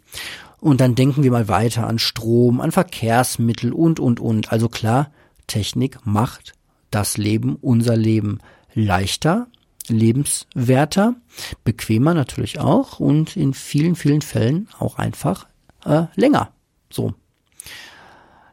[0.61, 4.51] Und dann denken wir mal weiter an Strom, an Verkehrsmittel und, und, und.
[4.51, 5.11] Also klar,
[5.47, 6.55] Technik macht
[6.91, 8.39] das Leben, unser Leben
[8.75, 9.47] leichter,
[9.89, 11.17] lebenswerter,
[11.65, 15.47] bequemer natürlich auch und in vielen, vielen Fällen auch einfach
[15.85, 16.53] äh, länger.
[16.91, 17.15] So.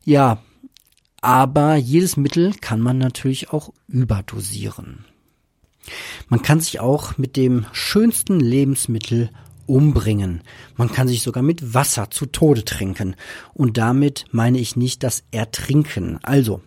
[0.04, 0.42] Ja,
[1.22, 5.06] aber jedes Mittel kann man natürlich auch überdosieren.
[6.30, 9.30] Man kann sich auch mit dem schönsten Lebensmittel
[9.66, 10.42] umbringen.
[10.76, 13.16] Man kann sich sogar mit Wasser zu Tode trinken.
[13.54, 16.20] Und damit meine ich nicht das Ertrinken.
[16.24, 16.62] Also,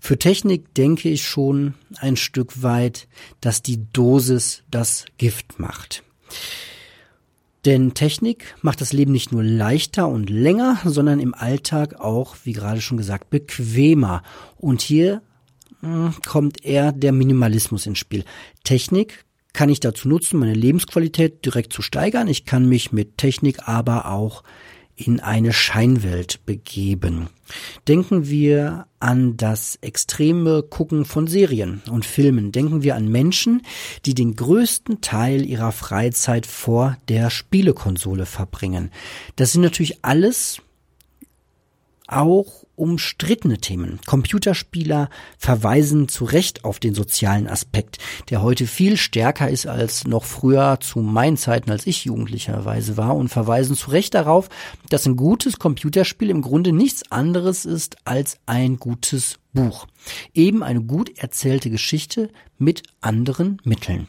[0.00, 3.08] für Technik denke ich schon ein Stück weit,
[3.40, 6.02] dass die Dosis das Gift macht.
[7.66, 12.52] Denn Technik macht das Leben nicht nur leichter und länger, sondern im Alltag auch, wie
[12.52, 14.22] gerade schon gesagt, bequemer.
[14.56, 15.20] Und hier
[16.26, 18.24] kommt eher der Minimalismus ins Spiel.
[18.64, 22.28] Technik kann ich dazu nutzen, meine Lebensqualität direkt zu steigern.
[22.28, 24.42] Ich kann mich mit Technik aber auch
[24.94, 27.30] in eine Scheinwelt begeben.
[27.88, 32.52] Denken wir an das extreme Gucken von Serien und Filmen.
[32.52, 33.62] Denken wir an Menschen,
[34.04, 38.90] die den größten Teil ihrer Freizeit vor der Spielekonsole verbringen.
[39.36, 40.60] Das sind natürlich alles
[42.06, 44.00] auch umstrittene Themen.
[44.06, 47.98] Computerspieler verweisen zu Recht auf den sozialen Aspekt,
[48.30, 53.16] der heute viel stärker ist als noch früher zu meinen Zeiten, als ich jugendlicherweise war,
[53.16, 54.48] und verweisen zu Recht darauf,
[54.88, 59.86] dass ein gutes Computerspiel im Grunde nichts anderes ist als ein gutes Buch.
[60.34, 64.06] Eben eine gut erzählte Geschichte mit anderen Mitteln.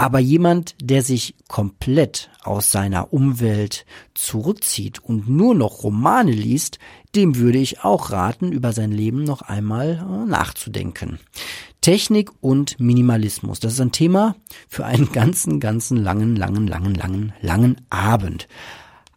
[0.00, 3.84] Aber jemand, der sich komplett aus seiner Umwelt
[4.14, 6.78] zurückzieht und nur noch Romane liest,
[7.14, 11.18] dem würde ich auch raten, über sein Leben noch einmal äh, nachzudenken.
[11.80, 14.36] Technik und Minimalismus, das ist ein Thema
[14.68, 18.48] für einen ganzen, ganzen langen, langen, langen, langen, langen Abend.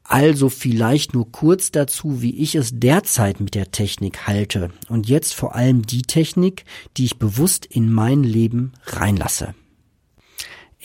[0.03, 5.33] Also vielleicht nur kurz dazu, wie ich es derzeit mit der Technik halte und jetzt
[5.33, 6.65] vor allem die Technik,
[6.97, 9.55] die ich bewusst in mein Leben reinlasse.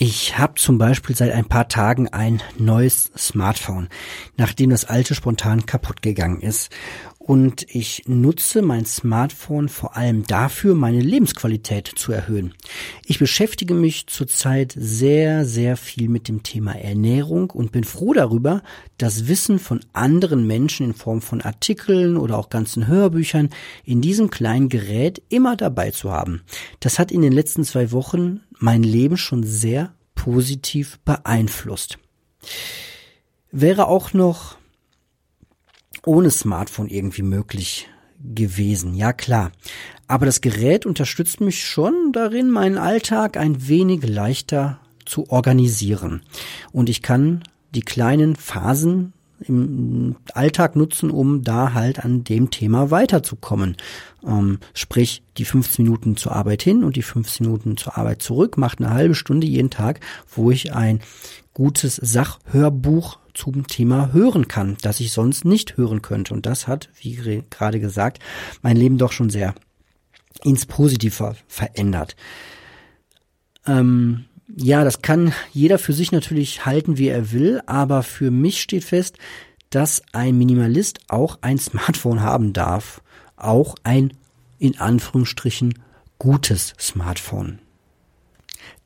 [0.00, 3.88] Ich habe zum Beispiel seit ein paar Tagen ein neues Smartphone,
[4.36, 6.70] nachdem das alte spontan kaputt gegangen ist.
[7.28, 12.54] Und ich nutze mein Smartphone vor allem dafür, meine Lebensqualität zu erhöhen.
[13.04, 18.62] Ich beschäftige mich zurzeit sehr, sehr viel mit dem Thema Ernährung und bin froh darüber,
[18.96, 23.50] das Wissen von anderen Menschen in Form von Artikeln oder auch ganzen Hörbüchern
[23.84, 26.40] in diesem kleinen Gerät immer dabei zu haben.
[26.80, 31.98] Das hat in den letzten zwei Wochen mein Leben schon sehr positiv beeinflusst.
[33.52, 34.56] Wäre auch noch
[36.04, 37.88] ohne Smartphone irgendwie möglich
[38.34, 39.52] gewesen, ja klar.
[40.06, 46.22] Aber das Gerät unterstützt mich schon darin, meinen Alltag ein wenig leichter zu organisieren.
[46.72, 47.42] Und ich kann
[47.74, 53.76] die kleinen Phasen im Alltag nutzen, um da halt an dem Thema weiterzukommen.
[54.26, 58.58] Ähm, sprich, die 15 Minuten zur Arbeit hin und die 15 Minuten zur Arbeit zurück
[58.58, 60.00] macht eine halbe Stunde jeden Tag,
[60.34, 61.00] wo ich ein
[61.54, 66.34] gutes Sachhörbuch zum Thema hören kann, das ich sonst nicht hören könnte.
[66.34, 68.18] Und das hat, wie gerade gesagt,
[68.62, 69.54] mein Leben doch schon sehr
[70.42, 72.16] ins Positive verändert.
[73.66, 74.24] Ähm,
[74.56, 78.84] ja, das kann jeder für sich natürlich halten, wie er will, aber für mich steht
[78.84, 79.18] fest,
[79.70, 83.02] dass ein Minimalist auch ein Smartphone haben darf,
[83.36, 84.14] auch ein
[84.58, 85.74] in Anführungsstrichen
[86.18, 87.60] gutes Smartphone.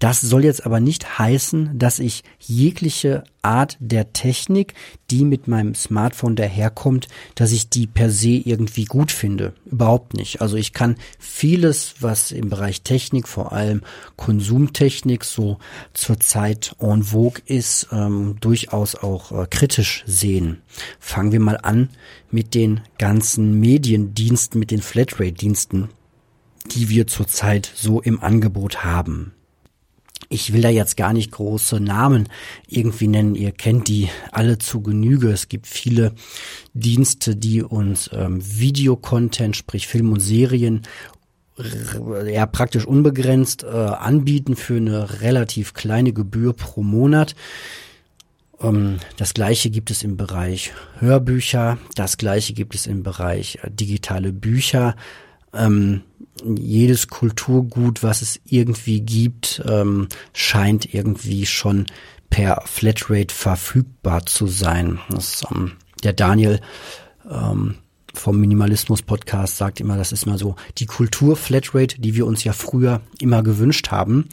[0.02, 4.74] Das soll jetzt aber nicht heißen, dass ich jegliche Art der Technik,
[5.12, 9.52] die mit meinem Smartphone daherkommt, dass ich die per se irgendwie gut finde.
[9.64, 10.40] Überhaupt nicht.
[10.40, 13.82] Also ich kann vieles, was im Bereich Technik, vor allem
[14.16, 15.58] Konsumtechnik, so
[15.94, 20.62] zurzeit en vogue ist, ähm, durchaus auch äh, kritisch sehen.
[20.98, 21.90] Fangen wir mal an
[22.28, 25.90] mit den ganzen Mediendiensten, mit den Flatrate-Diensten,
[26.74, 29.34] die wir zurzeit so im Angebot haben.
[30.32, 32.28] Ich will da jetzt gar nicht große Namen
[32.66, 33.34] irgendwie nennen.
[33.34, 35.30] Ihr kennt die alle zu Genüge.
[35.30, 36.14] Es gibt viele
[36.72, 40.82] Dienste, die uns ähm, Videocontent, sprich Film und Serien,
[42.26, 47.34] ja praktisch unbegrenzt äh, anbieten für eine relativ kleine Gebühr pro Monat.
[48.58, 53.70] Ähm, das gleiche gibt es im Bereich Hörbücher, das gleiche gibt es im Bereich äh,
[53.70, 54.96] digitale Bücher.
[55.52, 56.02] Ähm,
[56.44, 61.86] jedes Kulturgut, was es irgendwie gibt, ähm, scheint irgendwie schon
[62.30, 64.98] per Flatrate verfügbar zu sein.
[65.10, 65.72] Das, ähm,
[66.02, 66.60] der Daniel
[67.30, 67.76] ähm,
[68.14, 72.44] vom Minimalismus Podcast sagt immer, das ist immer so die Kultur Flatrate, die wir uns
[72.44, 74.28] ja früher immer gewünscht haben.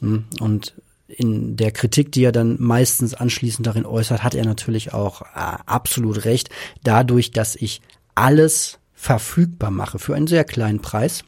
[0.00, 0.74] Hm, und
[1.08, 5.58] in der Kritik, die er dann meistens anschließend darin äußert, hat er natürlich auch äh,
[5.66, 6.50] absolut recht.
[6.84, 7.80] Dadurch, dass ich
[8.14, 11.24] alles verfügbar mache für einen sehr kleinen Preis,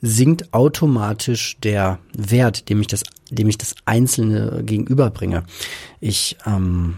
[0.00, 5.44] sinkt automatisch der Wert, dem ich das, dem ich das Einzelne gegenüberbringe.
[6.00, 6.96] Ich ähm,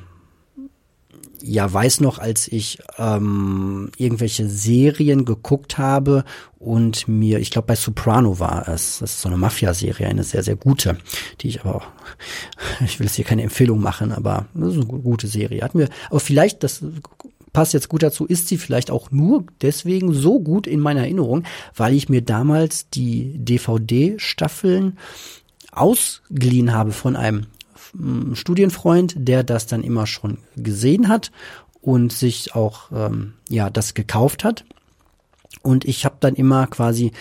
[1.43, 6.25] ja weiß noch, als ich ähm, irgendwelche Serien geguckt habe
[6.59, 10.43] und mir, ich glaube bei Soprano war es, das ist so eine Mafia-Serie, eine sehr,
[10.43, 10.97] sehr gute,
[11.41, 11.87] die ich aber auch,
[12.85, 15.63] ich will jetzt hier keine Empfehlung machen, aber das ist eine gute Serie.
[15.63, 16.83] Hatten wir, aber vielleicht, das
[17.53, 21.45] passt jetzt gut dazu, ist sie vielleicht auch nur deswegen so gut in meiner Erinnerung,
[21.75, 24.99] weil ich mir damals die DVD-Staffeln
[25.71, 27.47] ausgeliehen habe von einem
[27.95, 31.31] mm, Studienfreund, der das dann immer schon gesehen hat
[31.81, 34.65] und sich auch ähm, ja das gekauft hat.
[35.63, 37.13] Und ich habe dann immer quasi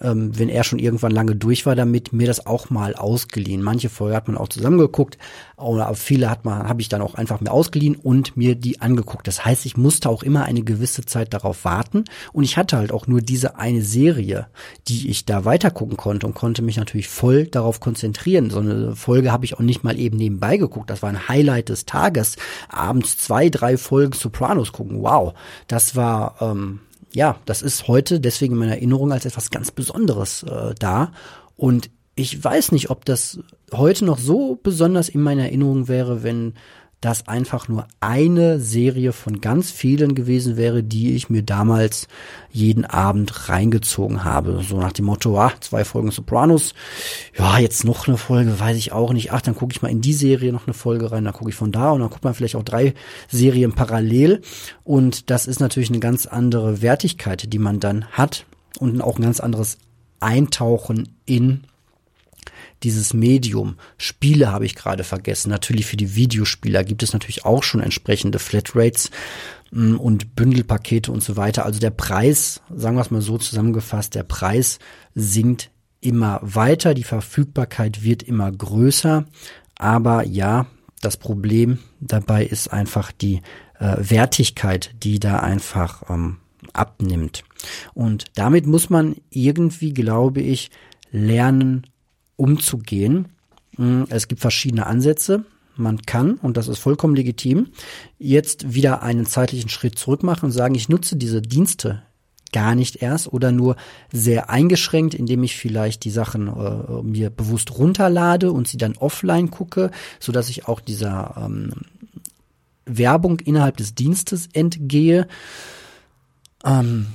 [0.00, 3.62] ähm, wenn er schon irgendwann lange durch war damit, mir das auch mal ausgeliehen.
[3.62, 5.18] Manche Folge hat man auch zusammengeguckt,
[5.56, 9.28] oder viele hat man, habe ich dann auch einfach mir ausgeliehen und mir die angeguckt.
[9.28, 12.92] Das heißt, ich musste auch immer eine gewisse Zeit darauf warten und ich hatte halt
[12.92, 14.48] auch nur diese eine Serie,
[14.88, 18.50] die ich da weitergucken konnte und konnte mich natürlich voll darauf konzentrieren.
[18.50, 20.90] So eine Folge habe ich auch nicht mal eben nebenbei geguckt.
[20.90, 22.36] Das war ein Highlight des Tages.
[22.68, 25.02] Abends zwei, drei Folgen Sopranos gucken.
[25.02, 25.34] Wow,
[25.68, 26.80] das war ähm,
[27.14, 31.12] ja, das ist heute deswegen in meiner Erinnerung als etwas ganz Besonderes äh, da.
[31.56, 33.40] Und ich weiß nicht, ob das
[33.72, 36.54] heute noch so besonders in meiner Erinnerung wäre, wenn
[37.04, 42.08] das einfach nur eine Serie von ganz vielen gewesen wäre, die ich mir damals
[42.50, 44.62] jeden Abend reingezogen habe.
[44.66, 46.72] So nach dem Motto, ah, zwei Folgen Sopranos,
[47.36, 49.32] ja, jetzt noch eine Folge, weiß ich auch nicht.
[49.32, 51.56] Ach, dann gucke ich mal in die Serie noch eine Folge rein, dann gucke ich
[51.56, 52.94] von da und dann guckt man vielleicht auch drei
[53.28, 54.40] Serien parallel.
[54.82, 58.46] Und das ist natürlich eine ganz andere Wertigkeit, die man dann hat
[58.78, 59.76] und auch ein ganz anderes
[60.20, 61.64] Eintauchen in
[62.84, 63.76] dieses Medium.
[63.96, 65.50] Spiele habe ich gerade vergessen.
[65.50, 69.10] Natürlich für die Videospieler gibt es natürlich auch schon entsprechende Flatrates
[69.72, 71.64] mm, und Bündelpakete und so weiter.
[71.64, 74.78] Also der Preis, sagen wir es mal so zusammengefasst, der Preis
[75.14, 75.70] sinkt
[76.00, 79.24] immer weiter, die Verfügbarkeit wird immer größer.
[79.76, 80.66] Aber ja,
[81.00, 83.40] das Problem dabei ist einfach die
[83.78, 86.38] äh, Wertigkeit, die da einfach ähm,
[86.72, 87.44] abnimmt.
[87.94, 90.70] Und damit muss man irgendwie, glaube ich,
[91.10, 91.86] lernen,
[92.36, 93.28] umzugehen.
[93.76, 95.44] Hm, es gibt verschiedene Ansätze.
[95.76, 97.68] Man kann, und das ist vollkommen legitim,
[98.18, 102.02] jetzt wieder einen zeitlichen Schritt zurück machen und sagen, ich nutze diese Dienste
[102.52, 103.74] gar nicht erst oder nur
[104.12, 109.50] sehr eingeschränkt, indem ich vielleicht die Sachen äh, mir bewusst runterlade und sie dann offline
[109.50, 111.72] gucke, so dass ich auch dieser ähm,
[112.86, 115.26] Werbung innerhalb des Dienstes entgehe.
[116.64, 117.08] Ähm,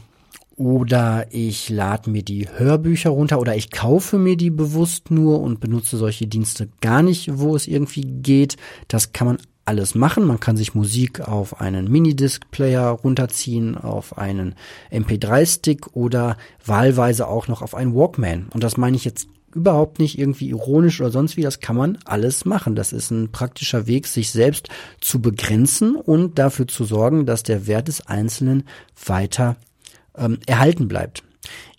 [0.60, 5.62] oder ich lade mir die Hörbücher runter oder ich kaufe mir die bewusst nur und
[5.62, 8.57] benutze solche Dienste gar nicht, wo es irgendwie geht.
[8.89, 10.26] Das kann man alles machen.
[10.26, 14.55] Man kann sich Musik auf einen Minidisc-Player runterziehen, auf einen
[14.91, 16.36] MP3-Stick oder
[16.66, 18.49] wahlweise auch noch auf einen Walkman.
[18.53, 21.41] Und das meine ich jetzt überhaupt nicht irgendwie ironisch oder sonst wie.
[21.41, 22.76] Das kann man alles machen.
[22.76, 24.68] Das ist ein praktischer Weg, sich selbst
[24.99, 28.64] zu begrenzen und dafür zu sorgen, dass der Wert des Einzelnen
[29.05, 29.55] weiter
[30.20, 31.24] ähm, erhalten bleibt.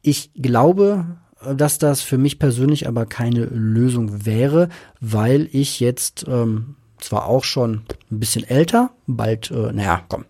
[0.02, 1.18] Ich glaube,
[1.54, 4.68] dass das für mich persönlich aber keine Lösung wäre,
[5.00, 10.26] weil ich jetzt ähm, zwar auch schon ein bisschen älter, bald, äh, naja, komm,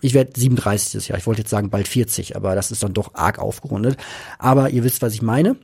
[0.00, 2.94] ich werde 37 das Jahr, ich wollte jetzt sagen bald 40, aber das ist dann
[2.94, 3.98] doch arg aufgerundet.
[4.38, 5.56] Aber ihr wisst, was ich meine.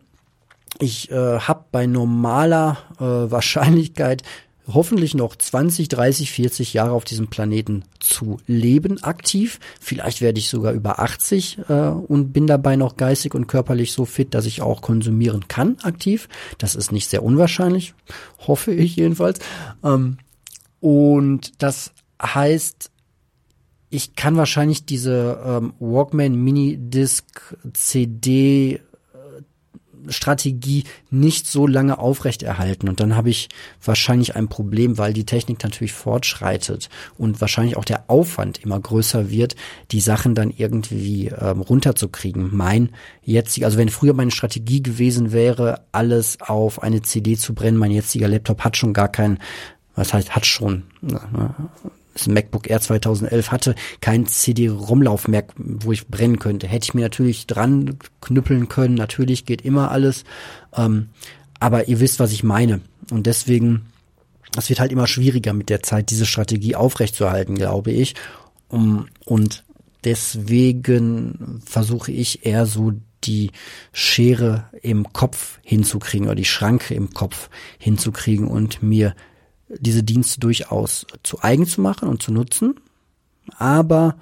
[0.80, 4.22] Ich äh, habe bei normaler äh, Wahrscheinlichkeit
[4.66, 9.60] hoffentlich noch 20, 30, 40 Jahre auf diesem Planeten zu leben aktiv.
[9.80, 14.04] Vielleicht werde ich sogar über 80 äh, und bin dabei noch geistig und körperlich so
[14.04, 16.28] fit, dass ich auch konsumieren kann aktiv.
[16.58, 17.94] Das ist nicht sehr unwahrscheinlich,
[18.46, 19.38] hoffe ich jedenfalls.
[19.82, 20.18] Ähm,
[20.80, 21.92] und das
[22.22, 22.90] heißt,
[23.90, 28.80] ich kann wahrscheinlich diese ähm, Walkman Mini Disc CD
[30.08, 32.88] Strategie nicht so lange aufrechterhalten.
[32.88, 33.48] Und dann habe ich
[33.82, 36.88] wahrscheinlich ein Problem, weil die Technik natürlich fortschreitet
[37.18, 39.56] und wahrscheinlich auch der Aufwand immer größer wird,
[39.90, 42.50] die Sachen dann irgendwie ähm, runterzukriegen.
[42.54, 42.90] Mein
[43.22, 47.90] jetziger, also wenn früher meine Strategie gewesen wäre, alles auf eine CD zu brennen, mein
[47.90, 49.38] jetziger Laptop hat schon gar kein
[49.94, 51.20] was heißt, hat schon, ne,
[52.14, 56.68] das MacBook Air 2011 hatte kein CD-ROM-Lauf mehr, wo ich brennen könnte.
[56.68, 58.94] Hätte ich mir natürlich dran knüppeln können.
[58.94, 60.24] Natürlich geht immer alles.
[60.76, 61.08] Ähm,
[61.60, 62.80] aber ihr wisst, was ich meine.
[63.10, 63.86] Und deswegen,
[64.56, 68.14] es wird halt immer schwieriger mit der Zeit, diese Strategie aufrechtzuerhalten, glaube ich.
[68.68, 69.64] Um, und
[70.04, 72.92] deswegen versuche ich eher so
[73.24, 73.50] die
[73.92, 77.48] Schere im Kopf hinzukriegen oder die Schranke im Kopf
[77.78, 79.14] hinzukriegen und mir
[79.78, 82.74] diese Dienste durchaus zu eigen zu machen und zu nutzen,
[83.56, 84.16] aber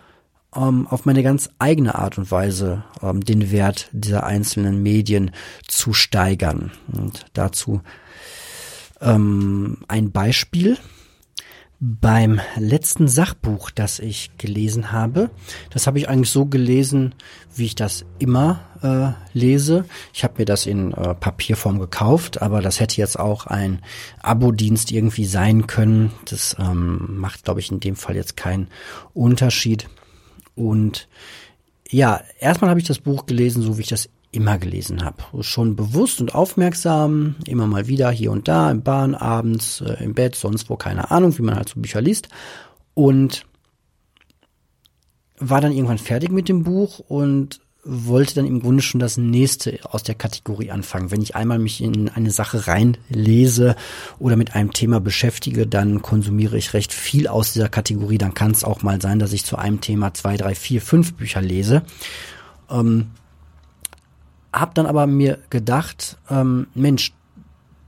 [0.54, 5.30] ähm, auf meine ganz eigene Art und Weise ähm, den Wert dieser einzelnen Medien
[5.66, 6.72] zu steigern.
[6.92, 7.80] Und dazu
[9.00, 10.78] ähm, ein Beispiel
[11.84, 15.30] beim letzten Sachbuch, das ich gelesen habe.
[15.70, 17.12] Das habe ich eigentlich so gelesen,
[17.56, 19.84] wie ich das immer äh, lese.
[20.14, 23.82] Ich habe mir das in äh, Papierform gekauft, aber das hätte jetzt auch ein
[24.22, 26.12] Abo-Dienst irgendwie sein können.
[26.26, 28.68] Das ähm, macht, glaube ich, in dem Fall jetzt keinen
[29.12, 29.88] Unterschied.
[30.54, 31.08] Und
[31.90, 35.22] ja, erstmal habe ich das Buch gelesen, so wie ich das immer gelesen habe.
[35.42, 40.14] Schon bewusst und aufmerksam, immer mal wieder hier und da, im Bahn, abends, äh, im
[40.14, 42.28] Bett, sonst wo, keine Ahnung, wie man halt so Bücher liest.
[42.94, 43.46] Und
[45.38, 49.80] war dann irgendwann fertig mit dem Buch und wollte dann im Grunde schon das nächste
[49.82, 51.10] aus der Kategorie anfangen.
[51.10, 53.74] Wenn ich einmal mich in eine Sache reinlese
[54.20, 58.18] oder mit einem Thema beschäftige, dann konsumiere ich recht viel aus dieser Kategorie.
[58.18, 61.14] Dann kann es auch mal sein, dass ich zu einem Thema zwei, drei, vier, fünf
[61.14, 61.82] Bücher lese.
[62.70, 63.08] Ähm,
[64.52, 67.12] hab dann aber mir gedacht, ähm, Mensch,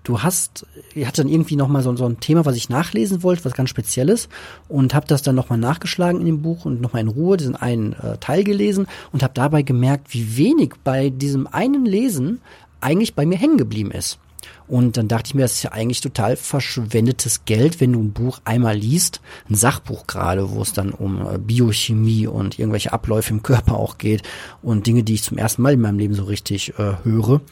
[0.05, 3.45] du hast, ich hatte dann irgendwie nochmal so, so ein Thema, was ich nachlesen wollte,
[3.45, 4.29] was ganz Spezielles
[4.69, 7.95] und habe das dann nochmal nachgeschlagen in dem Buch und nochmal in Ruhe diesen einen
[7.95, 12.41] äh, Teil gelesen und habe dabei gemerkt, wie wenig bei diesem einen Lesen
[12.81, 14.19] eigentlich bei mir hängen geblieben ist.
[14.67, 18.12] Und dann dachte ich mir, das ist ja eigentlich total verschwendetes Geld, wenn du ein
[18.12, 23.31] Buch einmal liest, ein Sachbuch gerade, wo es dann um äh, Biochemie und irgendwelche Abläufe
[23.31, 24.23] im Körper auch geht
[24.62, 27.43] und Dinge, die ich zum ersten Mal in meinem Leben so richtig äh, höre,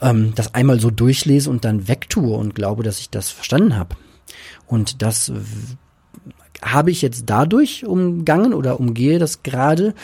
[0.00, 3.96] ähm, das einmal so durchlese und dann wegtue und glaube, dass ich das verstanden habe.
[4.66, 5.32] Und das
[6.62, 9.94] habe ich jetzt dadurch umgangen oder umgehe das gerade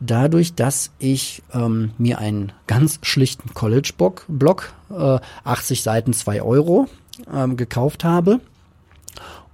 [0.00, 6.86] dadurch, dass ich ähm, mir einen ganz schlichten College-Blog, äh, 80 Seiten, 2 Euro,
[7.32, 8.40] ähm, gekauft habe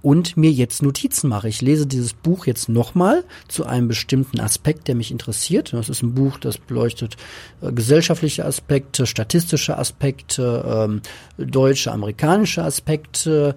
[0.01, 1.47] und mir jetzt Notizen mache.
[1.47, 5.73] Ich lese dieses Buch jetzt nochmal zu einem bestimmten Aspekt, der mich interessiert.
[5.73, 7.17] Das ist ein Buch, das beleuchtet
[7.61, 11.01] äh, gesellschaftliche Aspekte, statistische Aspekte, ähm,
[11.37, 13.55] deutsche, amerikanische Aspekte,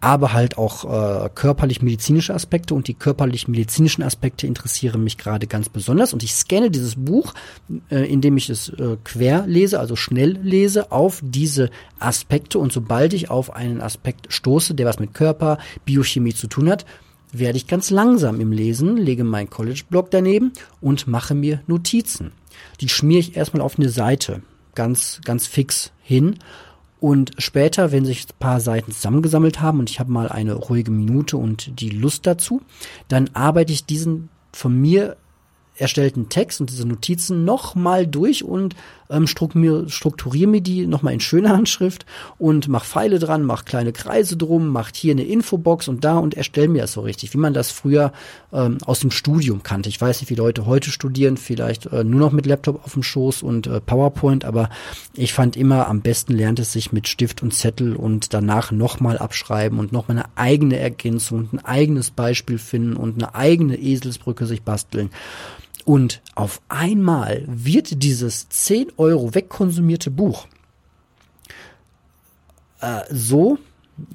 [0.00, 2.74] aber halt auch äh, körperlich-medizinische Aspekte.
[2.74, 6.12] Und die körperlich-medizinischen Aspekte interessieren mich gerade ganz besonders.
[6.12, 7.34] Und ich scanne dieses Buch,
[7.90, 12.58] äh, indem ich es äh, quer lese, also schnell lese, auf diese Aspekte.
[12.58, 16.86] Und sobald ich auf einen Aspekt stoße, der was mit Körper, Biochemie zu tun hat,
[17.32, 22.32] werde ich ganz langsam im Lesen, lege meinen College-Blog daneben und mache mir Notizen.
[22.80, 24.42] Die schmiere ich erstmal auf eine Seite,
[24.74, 26.36] ganz, ganz fix hin
[27.00, 30.90] und später, wenn sich ein paar Seiten zusammengesammelt haben und ich habe mal eine ruhige
[30.90, 32.60] Minute und die Lust dazu,
[33.08, 35.16] dann arbeite ich diesen von mir
[35.76, 38.76] erstellten Text und diese Notizen nochmal durch und
[39.10, 42.06] ähm, strukturiere mir die nochmal in schöner Handschrift
[42.38, 46.34] und mach Pfeile dran, mach kleine Kreise drum, macht hier eine Infobox und da und
[46.34, 48.12] erstelle mir das so richtig, wie man das früher
[48.52, 49.88] ähm, aus dem Studium kannte.
[49.88, 53.02] Ich weiß nicht, wie Leute heute studieren, vielleicht äh, nur noch mit Laptop auf dem
[53.02, 54.70] Schoß und äh, PowerPoint, aber
[55.14, 59.18] ich fand immer, am besten lernt es sich mit Stift und Zettel und danach nochmal
[59.18, 64.46] abschreiben und nochmal eine eigene Ergänzung und ein eigenes Beispiel finden und eine eigene Eselsbrücke
[64.46, 65.10] sich basteln.
[65.84, 70.46] Und auf einmal wird dieses 10 Euro wegkonsumierte Buch
[72.80, 73.58] äh, so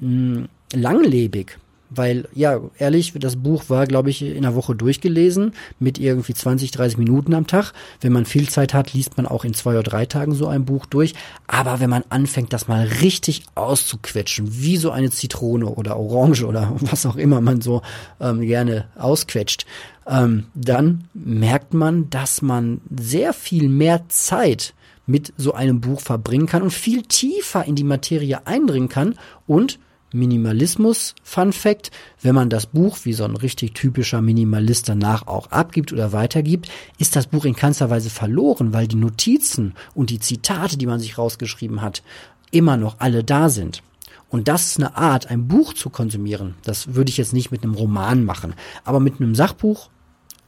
[0.00, 1.58] hm, langlebig,
[1.90, 6.70] weil, ja, ehrlich, das Buch war, glaube ich, in einer Woche durchgelesen mit irgendwie 20,
[6.70, 7.72] 30 Minuten am Tag.
[8.00, 10.64] Wenn man viel Zeit hat, liest man auch in zwei oder drei Tagen so ein
[10.64, 11.14] Buch durch.
[11.46, 16.72] Aber wenn man anfängt, das mal richtig auszuquetschen, wie so eine Zitrone oder Orange oder
[16.80, 17.82] was auch immer man so
[18.20, 19.66] ähm, gerne ausquetscht,
[20.06, 24.74] ähm, dann merkt man, dass man sehr viel mehr Zeit
[25.06, 29.14] mit so einem Buch verbringen kann und viel tiefer in die Materie eindringen kann
[29.46, 29.78] und
[30.12, 31.90] Minimalismus, Fun Fact,
[32.22, 36.68] wenn man das Buch wie so ein richtig typischer Minimalist danach auch abgibt oder weitergibt,
[36.98, 41.00] ist das Buch in keinster Weise verloren, weil die Notizen und die Zitate, die man
[41.00, 42.02] sich rausgeschrieben hat,
[42.50, 43.82] immer noch alle da sind.
[44.28, 46.54] Und das ist eine Art, ein Buch zu konsumieren.
[46.64, 48.54] Das würde ich jetzt nicht mit einem Roman machen,
[48.84, 49.88] aber mit einem Sachbuch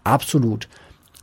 [0.05, 0.69] absolut.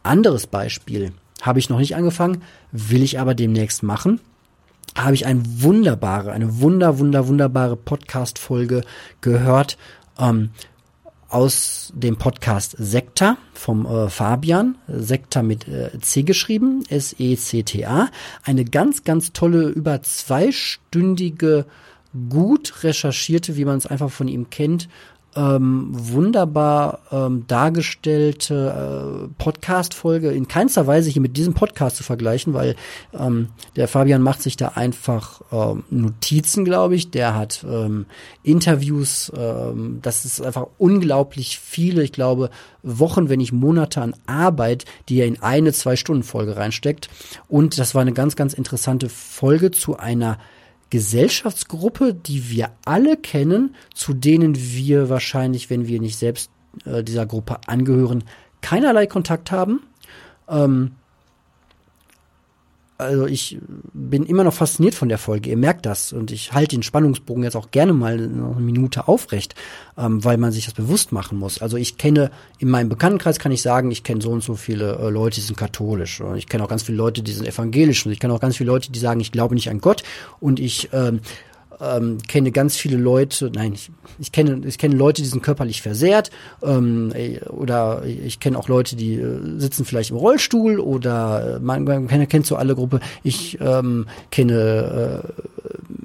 [0.03, 1.11] Anderes Beispiel
[1.41, 4.19] habe ich noch nicht angefangen, will ich aber demnächst machen
[4.95, 8.81] habe ich eine wunderbare, eine wunder, wunder, wunderbare Podcast-Folge
[9.21, 9.77] gehört
[10.17, 10.51] ähm,
[11.27, 18.09] aus dem Podcast Sekta vom äh, Fabian, Sekta mit äh, C geschrieben, S-E-C-T-A.
[18.43, 21.65] Eine ganz, ganz tolle, über zweistündige,
[22.29, 24.87] gut recherchierte, wie man es einfach von ihm kennt,
[25.35, 32.53] ähm, wunderbar ähm, dargestellte äh, Podcast-Folge in keinster Weise hier mit diesem Podcast zu vergleichen,
[32.53, 32.75] weil
[33.13, 37.11] ähm, der Fabian macht sich da einfach ähm, Notizen, glaube ich.
[37.11, 38.05] Der hat ähm,
[38.43, 42.49] Interviews, ähm, das ist einfach unglaublich viele, ich glaube,
[42.81, 47.09] Wochen, wenn nicht Monate an Arbeit, die er in eine Zwei-Stunden-Folge reinsteckt.
[47.49, 50.37] Und das war eine ganz, ganz interessante Folge zu einer
[50.89, 56.51] Gesellschaftsgruppe, die wir alle kennen, zu denen wir wahrscheinlich, wenn wir nicht selbst
[56.85, 58.23] äh, dieser Gruppe angehören,
[58.61, 59.83] keinerlei Kontakt haben.
[60.47, 60.91] Ähm,
[62.97, 63.57] also ich
[63.93, 65.49] bin immer noch fasziniert von der Folge.
[65.49, 69.53] Ihr merkt das und ich halte den Spannungsbogen jetzt auch gerne mal eine Minute aufrecht,
[69.97, 71.61] ähm, weil man sich das bewusst machen muss.
[71.61, 74.97] Also ich kenne in meinem Bekanntenkreis kann ich sagen, ich kenne so und so viele
[74.97, 76.21] äh, Leute, die sind katholisch.
[76.21, 78.55] Und ich kenne auch ganz viele Leute, die sind evangelisch und ich kenne auch ganz
[78.55, 80.03] viele Leute, die sagen, ich glaube nicht an Gott
[80.39, 81.19] und ich ähm,
[81.81, 85.81] ähm, kenne ganz viele Leute, nein, ich, ich kenne ich kenne Leute, die sind körperlich
[85.81, 86.31] versehrt
[86.63, 87.13] ähm,
[87.49, 92.07] oder ich kenne auch Leute, die äh, sitzen vielleicht im Rollstuhl oder äh, man, man
[92.07, 92.99] kennt, kennt so alle Gruppe.
[93.23, 95.41] Ich ähm, kenne äh,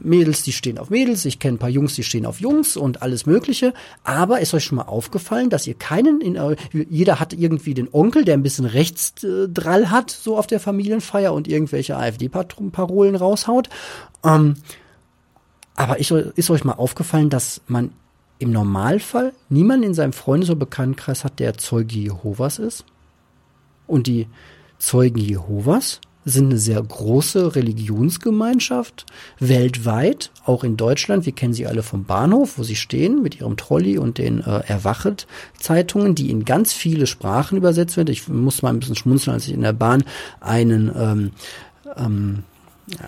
[0.03, 3.03] Mädels, die stehen auf Mädels, ich kenne ein paar Jungs, die stehen auf Jungs und
[3.03, 3.75] alles Mögliche.
[4.05, 6.39] Aber ist euch schon mal aufgefallen, dass ihr keinen, in,
[6.73, 11.49] jeder hat irgendwie den Onkel, der ein bisschen Rechtsdrall hat, so auf der Familienfeier und
[11.49, 13.69] irgendwelche AfD-Parolen raushaut.
[14.25, 14.57] Ähm,
[15.77, 17.91] aber ich, ist euch mal aufgefallen, dass man
[18.39, 22.85] im Normalfall niemanden in seinem Freundes- oder Bekanntenkreis hat, der Zeuge Jehovas ist?
[23.87, 24.27] Und die
[24.79, 29.07] Zeugen Jehovas sind eine sehr große Religionsgemeinschaft
[29.39, 31.25] weltweit, auch in Deutschland.
[31.25, 34.61] Wir kennen sie alle vom Bahnhof, wo sie stehen mit ihrem Trolley und den äh,
[34.67, 38.13] Erwachet-Zeitungen, die in ganz viele Sprachen übersetzt werden.
[38.13, 40.05] Ich muss mal ein bisschen schmunzeln, als ich in der Bahn
[40.41, 41.31] einen ähm,
[41.97, 42.45] ähm,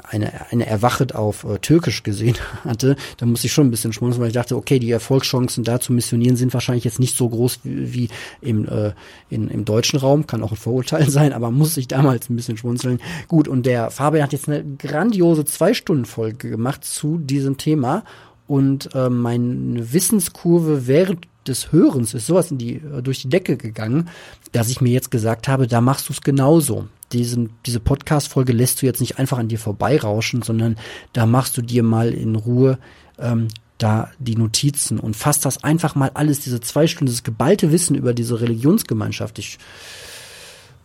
[0.09, 4.21] eine, eine Erwachet auf äh, Türkisch gesehen hatte, da musste ich schon ein bisschen schmunzeln,
[4.21, 7.61] weil ich dachte, okay, die Erfolgschancen da zu missionieren sind wahrscheinlich jetzt nicht so groß
[7.65, 8.09] wie, wie
[8.41, 8.93] im, äh,
[9.31, 12.57] in, im deutschen Raum, kann auch ein Vorurteil sein, aber muss ich damals ein bisschen
[12.57, 13.01] schmunzeln.
[13.29, 18.05] Gut, und der Fabian hat jetzt eine grandiose Zwei-Stunden-Folge gemacht zu diesem Thema.
[18.47, 23.57] Und äh, meine Wissenskurve während des Hörens ist sowas in die, äh, durch die Decke
[23.57, 24.09] gegangen,
[24.53, 28.83] dass ich mir jetzt gesagt habe, da machst du es genauso diesen, diese Podcast-Folge lässt
[28.83, 30.77] du jetzt nicht einfach an dir vorbeirauschen, sondern
[31.13, 32.79] da machst du dir mal in Ruhe
[33.19, 33.49] ähm,
[33.79, 37.97] da die Notizen und fasst das einfach mal alles, diese zwei Stunden, das geballte Wissen
[37.97, 39.39] über diese Religionsgemeinschaft.
[39.39, 39.59] Ich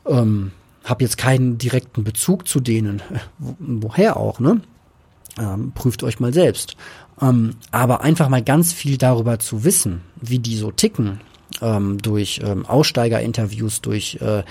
[0.05, 0.51] ähm,
[0.83, 3.01] habe jetzt keinen direkten Bezug zu denen,
[3.59, 4.61] woher auch, ne?
[5.39, 6.75] Ähm, prüft euch mal selbst.
[7.21, 11.21] Ähm, aber einfach mal ganz viel darüber zu wissen, wie die so ticken,
[11.61, 14.43] ähm, durch ähm, Aussteigerinterviews, durch äh,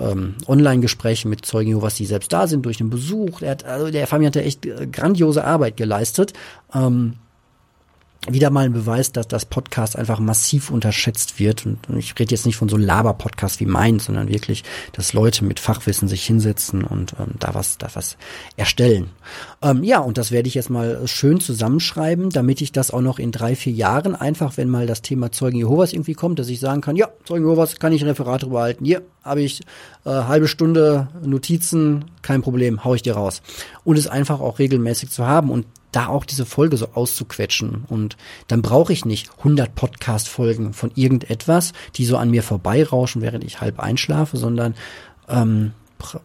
[0.00, 3.42] ähm, Online-Gespräche mit Zeugen Jehovas, die selbst da sind, durch den Besuch.
[3.42, 6.32] Er hat, also der Fabian hat ja echt äh, grandiose Arbeit geleistet.
[6.74, 7.14] Ähm,
[8.28, 11.66] wieder mal ein Beweis, dass das Podcast einfach massiv unterschätzt wird.
[11.66, 15.60] Und ich rede jetzt nicht von so Laber-Podcasts wie meinen, sondern wirklich, dass Leute mit
[15.60, 18.16] Fachwissen sich hinsetzen und ähm, da was, da was
[18.56, 19.10] erstellen.
[19.62, 23.18] Ähm, ja, und das werde ich jetzt mal schön zusammenschreiben, damit ich das auch noch
[23.18, 26.58] in drei, vier Jahren einfach, wenn mal das Thema Zeugen Jehovas irgendwie kommt, dass ich
[26.58, 28.84] sagen kann, ja, Zeugen Jehovas kann ich ein Referat drüber halten.
[28.84, 29.60] Hier habe ich
[30.04, 33.42] äh, halbe Stunde Notizen, kein Problem, hau ich dir raus.
[33.84, 37.84] Und es einfach auch regelmäßig zu haben und da auch diese Folge so auszuquetschen.
[37.88, 38.16] Und
[38.48, 43.60] dann brauche ich nicht 100 Podcast-Folgen von irgendetwas, die so an mir vorbeirauschen, während ich
[43.60, 44.74] halb einschlafe, sondern
[45.28, 45.72] ähm,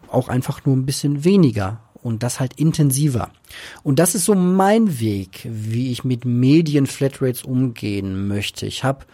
[0.08, 3.30] auch einfach nur ein bisschen weniger und das halt intensiver.
[3.82, 8.66] Und das ist so mein Weg, wie ich mit Medien-Flatrates umgehen möchte.
[8.66, 9.06] Ich habe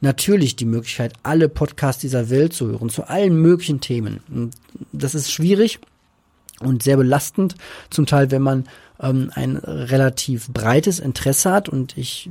[0.00, 4.20] natürlich die Möglichkeit, alle Podcasts dieser Welt zu hören, zu allen möglichen Themen.
[4.28, 4.54] Und
[4.92, 5.80] das ist schwierig
[6.60, 7.56] und sehr belastend,
[7.90, 8.68] zum Teil, wenn man
[9.00, 12.30] ähm, ein relativ breites Interesse hat und ich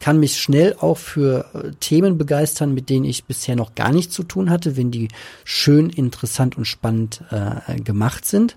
[0.00, 4.14] kann mich schnell auch für äh, Themen begeistern, mit denen ich bisher noch gar nichts
[4.14, 5.08] zu tun hatte, wenn die
[5.44, 8.56] schön, interessant und spannend äh, gemacht sind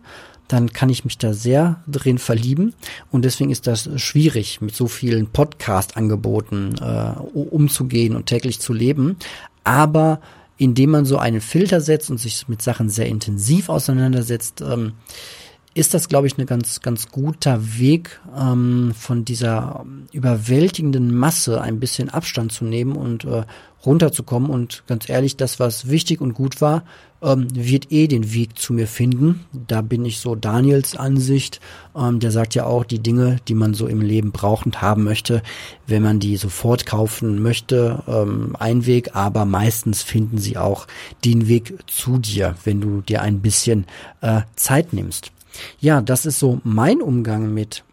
[0.51, 2.73] dann kann ich mich da sehr drin verlieben.
[3.09, 9.15] Und deswegen ist das schwierig, mit so vielen Podcast-Angeboten äh, umzugehen und täglich zu leben.
[9.63, 10.19] Aber
[10.57, 14.93] indem man so einen Filter setzt und sich mit Sachen sehr intensiv auseinandersetzt, ähm,
[15.73, 21.79] ist das, glaube ich, ein ganz, ganz guter Weg, ähm, von dieser überwältigenden Masse ein
[21.79, 23.43] bisschen Abstand zu nehmen und äh,
[23.85, 24.49] runterzukommen.
[24.49, 26.83] Und ganz ehrlich, das, was wichtig und gut war,
[27.21, 29.45] ähm, wird eh den Weg zu mir finden.
[29.53, 31.61] Da bin ich so Daniels Ansicht.
[31.95, 35.05] Ähm, der sagt ja auch, die Dinge, die man so im Leben braucht und haben
[35.05, 35.41] möchte,
[35.87, 40.85] wenn man die sofort kaufen möchte, ähm, ein Weg, aber meistens finden sie auch
[41.23, 43.85] den Weg zu dir, wenn du dir ein bisschen
[44.19, 45.31] äh, Zeit nimmst.
[45.79, 47.83] Ja, das ist so mein Umgang mit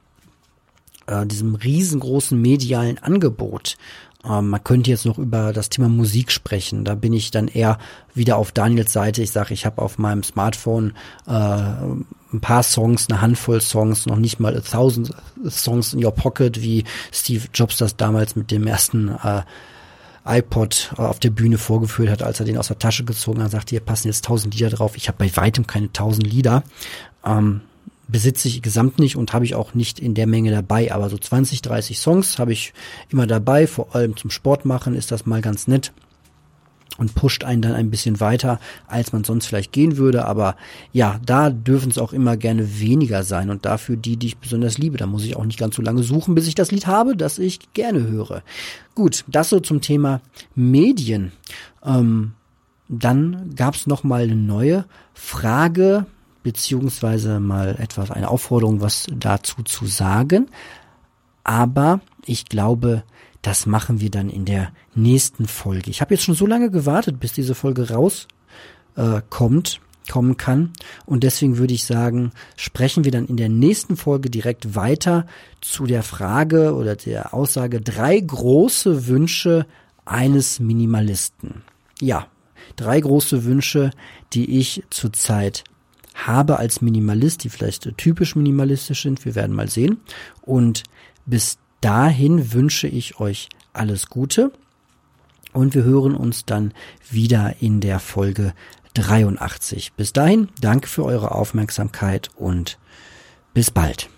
[1.06, 3.76] äh, diesem riesengroßen medialen Angebot.
[4.24, 6.84] Ähm, man könnte jetzt noch über das Thema Musik sprechen.
[6.84, 7.78] Da bin ich dann eher
[8.14, 9.22] wieder auf Daniels Seite.
[9.22, 10.94] Ich sage, ich habe auf meinem Smartphone
[11.26, 15.14] äh, ein paar Songs, eine Handvoll Songs, noch nicht mal a thousand
[15.48, 19.42] Songs in your pocket, wie Steve Jobs das damals mit dem ersten äh,
[20.28, 23.70] iPod auf der Bühne vorgeführt hat, als er den aus der Tasche gezogen hat, sagte,
[23.70, 24.94] hier passen jetzt tausend Lieder drauf.
[24.96, 26.64] Ich habe bei weitem keine tausend Lieder.
[27.28, 27.60] Ähm,
[28.08, 30.92] besitze ich gesamt nicht und habe ich auch nicht in der Menge dabei.
[30.92, 32.72] Aber so 20, 30 Songs habe ich
[33.10, 33.66] immer dabei.
[33.66, 35.92] Vor allem zum Sport machen ist das mal ganz nett
[36.96, 40.24] und pusht einen dann ein bisschen weiter, als man sonst vielleicht gehen würde.
[40.24, 40.56] Aber
[40.92, 44.78] ja, da dürfen es auch immer gerne weniger sein und dafür die, die ich besonders
[44.78, 44.96] liebe.
[44.96, 47.38] Da muss ich auch nicht ganz so lange suchen, bis ich das Lied habe, das
[47.38, 48.42] ich gerne höre.
[48.94, 50.20] Gut, das so zum Thema
[50.54, 51.32] Medien.
[51.84, 52.32] Ähm,
[52.88, 56.06] dann gab es noch mal eine neue Frage
[56.42, 60.48] beziehungsweise mal etwas, eine Aufforderung, was dazu zu sagen.
[61.44, 63.04] Aber ich glaube,
[63.42, 65.90] das machen wir dann in der nächsten Folge.
[65.90, 68.28] Ich habe jetzt schon so lange gewartet, bis diese Folge rauskommt,
[68.96, 69.80] äh, kommt,
[70.10, 70.72] kommen kann.
[71.06, 75.26] Und deswegen würde ich sagen, sprechen wir dann in der nächsten Folge direkt weiter
[75.60, 79.66] zu der Frage oder der Aussage drei große Wünsche
[80.04, 81.62] eines Minimalisten.
[82.00, 82.26] Ja,
[82.76, 83.90] drei große Wünsche,
[84.32, 85.64] die ich zurzeit
[86.26, 89.24] habe als Minimalist, die vielleicht typisch minimalistisch sind.
[89.24, 89.98] Wir werden mal sehen.
[90.42, 90.84] Und
[91.26, 94.52] bis dahin wünsche ich euch alles Gute.
[95.52, 96.72] Und wir hören uns dann
[97.10, 98.52] wieder in der Folge
[98.94, 99.92] 83.
[99.94, 102.78] Bis dahin, danke für eure Aufmerksamkeit und
[103.54, 104.08] bis bald.